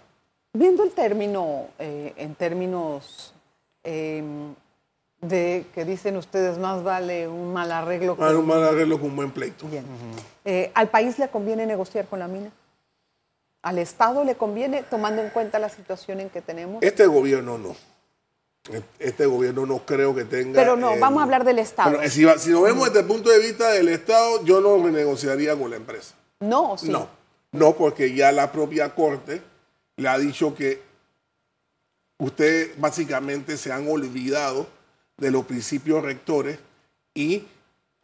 Viendo 0.54 0.84
el 0.84 0.92
término, 0.92 1.68
eh, 1.80 2.14
en 2.16 2.36
términos 2.36 3.34
em, 3.84 4.54
de 5.22 5.66
que 5.74 5.86
dicen 5.86 6.18
ustedes, 6.18 6.58
más 6.58 6.84
vale 6.84 7.28
un 7.28 7.52
mal 7.52 7.72
arreglo 7.72 8.16
que 8.16 8.24
un 8.24 8.48
mal 8.48 8.64
arreglo 8.64 9.00
con 9.00 9.10
un 9.10 9.16
buen 9.16 9.32
pleito. 9.32 9.68
Bien. 9.68 9.86
Eh, 10.46 10.72
¿Al 10.76 10.90
país 10.90 11.20
le 11.20 11.28
conviene 11.28 11.66
negociar 11.66 12.06
con 12.06 12.20
la 12.20 12.28
mina? 12.28 12.52
¿Al 13.64 13.80
Estado 13.80 14.24
le 14.24 14.36
conviene, 14.36 14.84
tomando 14.84 15.24
en 15.24 15.30
cuenta 15.30 15.58
la 15.58 15.70
situación 15.70 16.20
en 16.20 16.30
que 16.30 16.42
tenemos? 16.42 16.84
Este 16.84 17.08
gobierno 17.08 17.58
no. 17.58 17.76
Este 18.98 19.26
gobierno 19.26 19.66
no 19.66 19.86
creo 19.86 20.16
que 20.16 20.26
tenga... 20.26 20.60
Pero 20.60 20.76
no, 20.76 20.98
vamos 20.98 21.20
a 21.20 21.24
hablar 21.24 21.44
del 21.44 21.60
Estado. 21.60 22.00
si, 22.10 22.26
si, 22.40 22.50
lo 22.50 22.64
vemos 22.64 22.88
desde 22.88 23.02
el 23.02 23.06
punto 23.06 23.30
de 23.30 23.40
vista 23.40 23.70
del 23.72 23.90
Estado, 23.90 24.44
yo 24.44 24.60
no 24.60 24.78
me 24.80 24.92
negociaría 24.92 25.56
con 25.56 25.70
la 25.70 25.76
empresa. 25.76 26.16
No, 26.40 26.78
sí. 26.78 26.90
No, 26.90 27.08
no, 27.52 27.76
porque 27.76 28.16
ya 28.16 28.32
la 28.32 28.52
propia 28.52 28.96
Corte 28.96 29.42
le 29.98 30.10
ha 30.10 30.18
dicho 30.18 30.56
que 30.56 30.82
ustedes 32.18 32.80
básicamente 32.80 33.58
se 33.58 33.72
han 33.72 33.88
olvidado 33.88 34.68
de 35.18 35.32
los 35.32 35.46
principios 35.46 36.04
rectores 36.04 36.60
y 37.14 37.44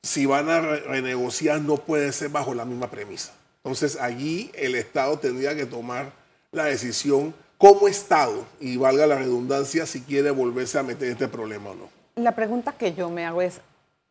si 0.04 0.26
van 0.26 0.50
a 0.50 0.62
renegociar 0.62 1.62
no 1.62 1.78
puede 1.78 2.12
ser 2.12 2.30
bajo 2.30 2.54
la 2.54 2.66
misma 2.66 2.90
premisa. 2.90 3.34
Entonces 3.64 3.98
allí 4.00 4.52
el 4.56 4.76
Estado 4.76 5.20
tendría 5.20 5.56
que 5.56 5.66
tomar 5.66 6.14
la 6.52 6.66
decisión 6.66 7.34
como 7.62 7.88
Estado, 7.88 8.44
y 8.60 8.76
valga 8.78 9.06
la 9.06 9.20
redundancia, 9.20 9.86
si 9.86 10.02
quiere 10.02 10.32
volverse 10.32 10.80
a 10.80 10.84
meter 10.84 11.10
este 11.10 11.28
problema 11.28 11.70
o 11.70 11.76
no. 11.76 11.90
La 12.16 12.34
pregunta 12.34 12.72
que 12.72 12.96
yo 12.96 13.12
me 13.12 13.24
hago 13.24 13.44
es, 13.44 13.62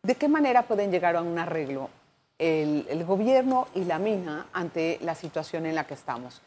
¿de 0.04 0.14
qué 0.14 0.28
manera 0.28 0.62
pueden 0.62 0.92
llegar 0.92 1.16
a 1.16 1.22
un 1.22 1.36
arreglo 1.36 1.90
el, 2.38 3.04
gobierno 3.04 3.66
y 3.74 3.86
la 3.86 3.98
mina 3.98 4.46
ante 4.52 5.00
la 5.02 5.16
situación 5.16 5.66
en 5.66 5.74
la 5.74 5.84
que 5.84 5.94
estamos, 5.94 6.40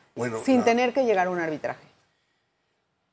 sin 0.45 0.63
tener 0.63 0.93
que 0.93 1.03
llegar 1.03 1.27
a 1.27 1.29
un 1.29 1.39
arbitraje? 1.39 1.85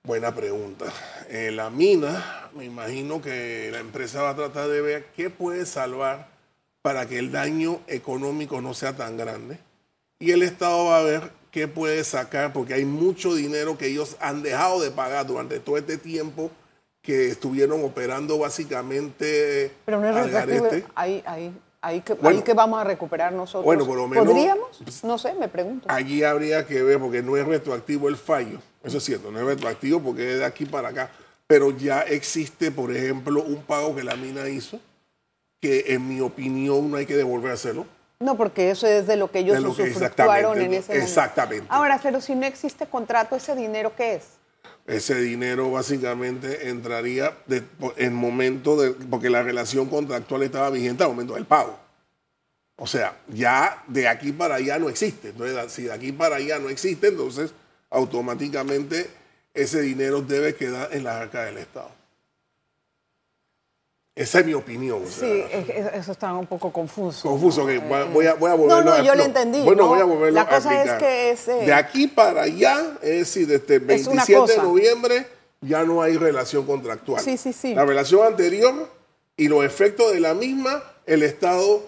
Buena 0.05 0.33
pregunta. 0.33 0.85
Eh, 1.29 1.50
la 1.50 1.68
mina, 1.68 2.48
me 2.55 2.66
imagino 2.66 3.20
que 3.20 3.70
la 3.72 3.81
empresa 3.81 4.22
va 4.22 4.31
a 4.31 4.37
tratar 4.37 4.68
de 4.68 4.83
ver 4.83 5.07
qué 5.16 5.31
puede 5.31 5.66
salvar 5.66 6.29
para 6.81 7.07
que 7.07 7.18
el 7.18 7.33
daño 7.33 7.81
económico 7.88 8.61
no 8.61 8.72
sea 8.72 8.96
tan 8.96 9.16
grande. 9.16 9.59
Y 10.20 10.31
el 10.31 10.44
Estado 10.44 10.85
va 10.85 10.98
a 10.98 11.03
ver 11.03 11.39
qué 11.51 11.69
puede 11.69 12.05
sacar, 12.05 12.53
porque 12.53 12.75
hay 12.75 12.85
mucho 12.85 13.35
dinero 13.35 13.77
que 13.77 13.87
ellos 13.87 14.17
han 14.21 14.43
dejado 14.43 14.81
de 14.81 14.91
pagar 14.91 15.27
durante 15.27 15.61
todo 15.61 15.77
este 15.77 15.99
tiempo 15.99 16.51
que 17.03 17.29
estuvieron 17.29 17.85
operando 17.85 18.39
básicamente 18.39 19.73
Pero 19.85 20.01
no 20.01 20.09
es 20.09 20.15
retroactivo, 20.15 20.87
ahí, 20.95 21.23
ahí, 21.27 21.53
ahí, 21.81 22.01
que, 22.03 22.17
ahí 22.23 22.43
que 22.43 22.55
vamos 22.55 22.81
a 22.81 22.85
recuperar 22.85 23.33
nosotros. 23.33 23.65
Bueno, 23.65 23.87
por 23.87 23.97
lo 23.97 24.07
menos, 24.07 24.27
¿Podríamos? 24.27 25.03
No 25.03 25.17
sé, 25.17 25.35
me 25.35 25.49
pregunto. 25.49 25.87
Allí 25.91 26.23
habría 26.23 26.67
que 26.67 26.83
ver, 26.83 26.99
porque 26.99 27.23
no 27.23 27.37
es 27.37 27.47
retroactivo 27.47 28.09
el 28.09 28.17
fallo 28.17 28.61
eso 28.83 28.99
es 28.99 29.05
cierto, 29.05 29.31
no 29.31 29.39
es 29.39 29.45
retroactivo 29.45 30.01
porque 30.01 30.33
es 30.33 30.39
de 30.39 30.45
aquí 30.45 30.65
para 30.65 30.89
acá. 30.89 31.11
Pero 31.47 31.71
ya 31.77 32.03
existe, 32.03 32.71
por 32.71 32.95
ejemplo, 32.95 33.43
un 33.43 33.63
pago 33.63 33.95
que 33.95 34.05
la 34.05 34.17
mina 34.17 34.49
hizo, 34.49 34.79
que 35.61 35.85
en 35.89 36.09
mi 36.09 36.21
opinión 36.21 36.91
no 36.91 36.97
hay 36.97 37.07
que 37.07 37.17
devolvérselo. 37.17 37.87
No, 38.21 38.37
porque 38.37 38.71
eso 38.71 38.87
es 38.87 39.07
de 39.07 39.17
lo 39.17 39.31
que 39.31 39.39
ellos 39.39 39.63
de 39.63 39.67
usufructuaron 39.67 40.61
en 40.61 40.75
ese 40.75 40.93
momento. 40.93 41.05
Exactamente. 41.05 41.67
Ahora, 41.71 41.99
pero 42.03 42.21
si 42.21 42.35
no 42.35 42.45
existe 42.47 42.87
contrato, 42.87 43.35
¿ese 43.35 43.57
dinero 43.57 43.97
qué 43.97 44.17
es? 44.17 44.25
Ese 44.87 45.15
dinero 45.15 45.71
básicamente 45.71 46.69
entraría 46.69 47.35
en 47.97 48.15
momento 48.15 48.77
de, 48.77 48.91
porque 48.91 49.31
la 49.31 49.43
relación 49.43 49.89
contractual 49.89 50.43
estaba 50.43 50.69
vigente 50.69 51.03
al 51.03 51.11
momento 51.11 51.35
del 51.35 51.47
pago. 51.47 51.79
O 52.77 52.87
sea, 52.87 53.17
ya 53.29 53.83
de 53.87 54.07
aquí 54.07 54.33
para 54.33 54.57
allá 54.57 54.79
no 54.79 54.91
existe. 54.91 55.31
Entonces, 55.31 55.73
si 55.73 55.85
de 55.85 55.93
aquí 55.93 56.13
para 56.13 56.37
allá 56.37 56.59
no 56.59 56.69
existe, 56.69 57.09
entonces 57.09 57.53
automáticamente 57.89 59.09
ese 59.55 59.81
dinero 59.81 60.21
debe 60.21 60.55
quedar 60.55 60.89
en 60.93 61.05
la 61.05 61.21
arca 61.21 61.45
del 61.45 61.57
Estado. 61.59 62.00
Esa 64.14 64.40
es 64.40 64.46
mi 64.46 64.55
opinión. 64.55 65.03
sí, 65.07 65.44
eso 65.94 66.12
está 66.12 66.35
un 66.35 66.46
poco 66.46 66.73
confuso. 66.73 67.29
Confuso, 67.29 67.64
que 67.64 67.79
voy, 67.79 68.27
a, 68.27 68.35
voy 68.35 68.51
a 68.51 68.55
volverlo 68.55 68.83
No, 68.85 68.99
no, 68.99 69.03
yo 69.05 69.14
lo 69.14 69.23
entendí. 69.23 69.62
Bueno, 69.62 69.87
voy 69.87 70.01
a 70.01 70.05
volverlo 70.05 70.33
La 70.33 70.49
cosa 70.49 70.83
es 70.83 70.92
que 70.94 71.31
es... 71.31 71.46
de 71.46 71.73
aquí 71.73 72.07
para 72.07 72.42
allá, 72.42 72.99
es 73.03 73.18
decir, 73.18 73.46
desde 73.46 73.77
el 73.77 73.81
27 73.81 74.53
de 74.53 74.59
noviembre 74.59 75.27
ya 75.61 75.85
no 75.85 76.03
hay 76.03 76.16
relación 76.16 76.66
contractual. 76.66 77.23
Sí, 77.23 77.37
sí, 77.37 77.53
sí. 77.53 77.75
La 77.75 77.85
relación 77.85 78.27
anterior 78.27 78.90
y 79.37 79.49
los 79.49 79.64
efectos 79.64 80.12
de 80.12 80.20
la 80.20 80.35
misma, 80.35 80.83
el 81.07 81.23
Estado 81.23 81.83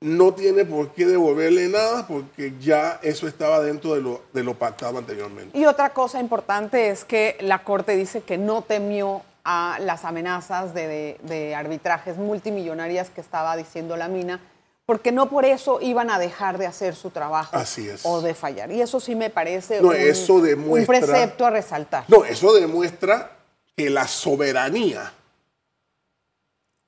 no 0.00 0.34
tiene 0.34 0.64
por 0.66 0.92
qué 0.92 1.06
devolverle 1.06 1.68
nada 1.68 2.06
porque 2.06 2.52
ya 2.60 3.00
eso 3.02 3.26
estaba 3.26 3.60
dentro 3.60 3.94
de 3.94 4.02
lo, 4.02 4.22
de 4.34 4.42
lo 4.42 4.54
pactado 4.54 4.98
anteriormente. 4.98 5.56
Y 5.56 5.64
otra 5.64 5.90
cosa 5.90 6.20
importante 6.20 6.90
es 6.90 7.04
que 7.04 7.36
la 7.40 7.64
Corte 7.64 7.96
dice 7.96 8.20
que 8.20 8.36
no 8.36 8.62
temió 8.62 9.22
a 9.44 9.78
las 9.80 10.04
amenazas 10.04 10.74
de, 10.74 11.54
arbitrajes 11.56 12.16
multimillonarias 12.16 13.10
que 13.10 13.20
estaba 13.20 13.56
diciendo 13.56 13.96
la 13.96 14.08
mina, 14.08 14.40
porque 14.86 15.12
no 15.12 15.28
por 15.28 15.44
eso 15.44 15.80
iban 15.80 16.10
a 16.10 16.18
dejar 16.18 16.58
de 16.58 16.66
hacer 16.66 16.94
su 16.94 17.10
trabajo 17.10 17.56
o 18.02 18.20
de 18.20 18.34
fallar. 18.34 18.72
Y 18.72 18.80
eso 18.80 19.00
sí 19.00 19.14
me 19.14 19.30
parece 19.30 19.80
un, 19.80 19.94
eso 19.94 20.34
un 20.34 20.86
precepto 20.86 21.46
a 21.46 21.50
resaltar. 21.50 22.04
No, 22.08 22.24
eso 22.24 22.52
demuestra 22.54 23.32
que 23.76 23.90
la 23.90 24.06
soberanía 24.06 25.12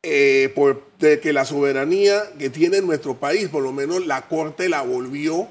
eh, 0.09 0.53
por, 0.55 0.85
de 1.01 1.19
que 1.19 1.33
la 1.33 1.45
soberanía 1.45 2.31
que 2.39 2.49
tiene 2.49 2.81
nuestro 2.81 3.17
país, 3.17 3.49
por 3.49 3.63
lo 3.63 3.73
menos 3.73 4.07
la 4.07 4.29
Corte 4.29 4.69
la 4.69 4.83
volvió 4.83 5.49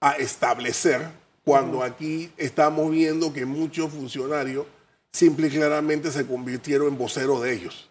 a 0.00 0.12
establecer 0.12 1.08
cuando 1.44 1.82
aquí 1.82 2.30
estamos 2.36 2.90
viendo 2.92 3.32
que 3.32 3.46
muchos 3.46 3.90
funcionarios 3.90 4.66
simple 5.12 5.48
y 5.48 5.50
claramente 5.50 6.10
se 6.10 6.26
convirtieron 6.26 6.88
en 6.88 6.98
voceros 6.98 7.42
de 7.42 7.52
ellos. 7.52 7.90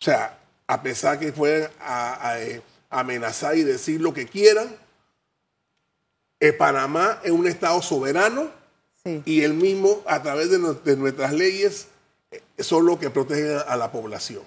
O 0.00 0.04
sea, 0.04 0.38
a 0.66 0.82
pesar 0.82 1.18
que 1.18 1.32
pueden 1.32 1.70
eh, 2.36 2.60
amenazar 2.90 3.56
y 3.56 3.62
decir 3.62 4.00
lo 4.00 4.12
que 4.12 4.26
quieran, 4.26 4.76
eh, 6.40 6.52
Panamá 6.52 7.20
es 7.22 7.30
un 7.30 7.46
Estado 7.46 7.80
soberano 7.82 8.50
y 9.24 9.42
el 9.42 9.54
mismo, 9.54 10.02
a 10.06 10.20
través 10.22 10.50
de 10.50 10.58
nuestras 10.96 11.32
leyes, 11.32 11.88
son 12.58 12.86
los 12.86 12.98
que 12.98 13.08
protegen 13.08 13.58
a 13.66 13.76
la 13.76 13.92
población. 13.92 14.42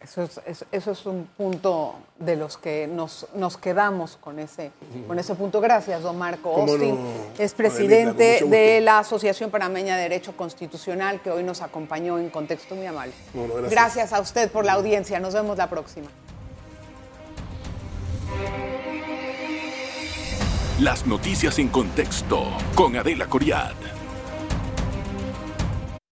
Eso 0.00 0.22
es, 0.22 0.40
es- 0.46 0.64
eso 0.70 0.90
es 0.92 1.06
un 1.06 1.26
punto 1.36 1.94
de 2.18 2.36
los 2.36 2.56
que 2.58 2.86
nos, 2.86 3.26
nos 3.34 3.56
quedamos 3.56 4.16
con 4.20 4.38
ese, 4.38 4.70
con 5.08 5.18
ese 5.18 5.34
punto. 5.34 5.60
Gracias, 5.60 6.02
don 6.02 6.16
Marco 6.18 6.54
Austin. 6.54 6.94
no, 6.94 7.10
es 7.38 7.54
presidente 7.54 8.44
de 8.46 8.80
la 8.82 9.00
Asociación 9.00 9.50
Panameña 9.50 9.96
de 9.96 10.02
Derecho 10.02 10.36
Constitucional 10.36 11.20
que 11.22 11.30
hoy 11.30 11.42
nos 11.42 11.60
acompañó 11.62 12.18
en 12.18 12.30
contexto 12.30 12.74
muy 12.76 12.86
amable. 12.86 13.12
Bueno, 13.34 13.54
gracias. 13.54 13.72
gracias 13.72 14.12
a 14.12 14.20
usted 14.20 14.50
por 14.50 14.64
la 14.64 14.74
audiencia. 14.74 15.18
Nos 15.18 15.34
vemos 15.34 15.56
la 15.58 15.68
próxima. 15.68 16.06
Las 20.78 21.06
noticias 21.06 21.58
en 21.58 21.68
contexto 21.68 22.44
con 22.74 22.96
Adela 22.96 23.26
Coriad. 23.26 23.72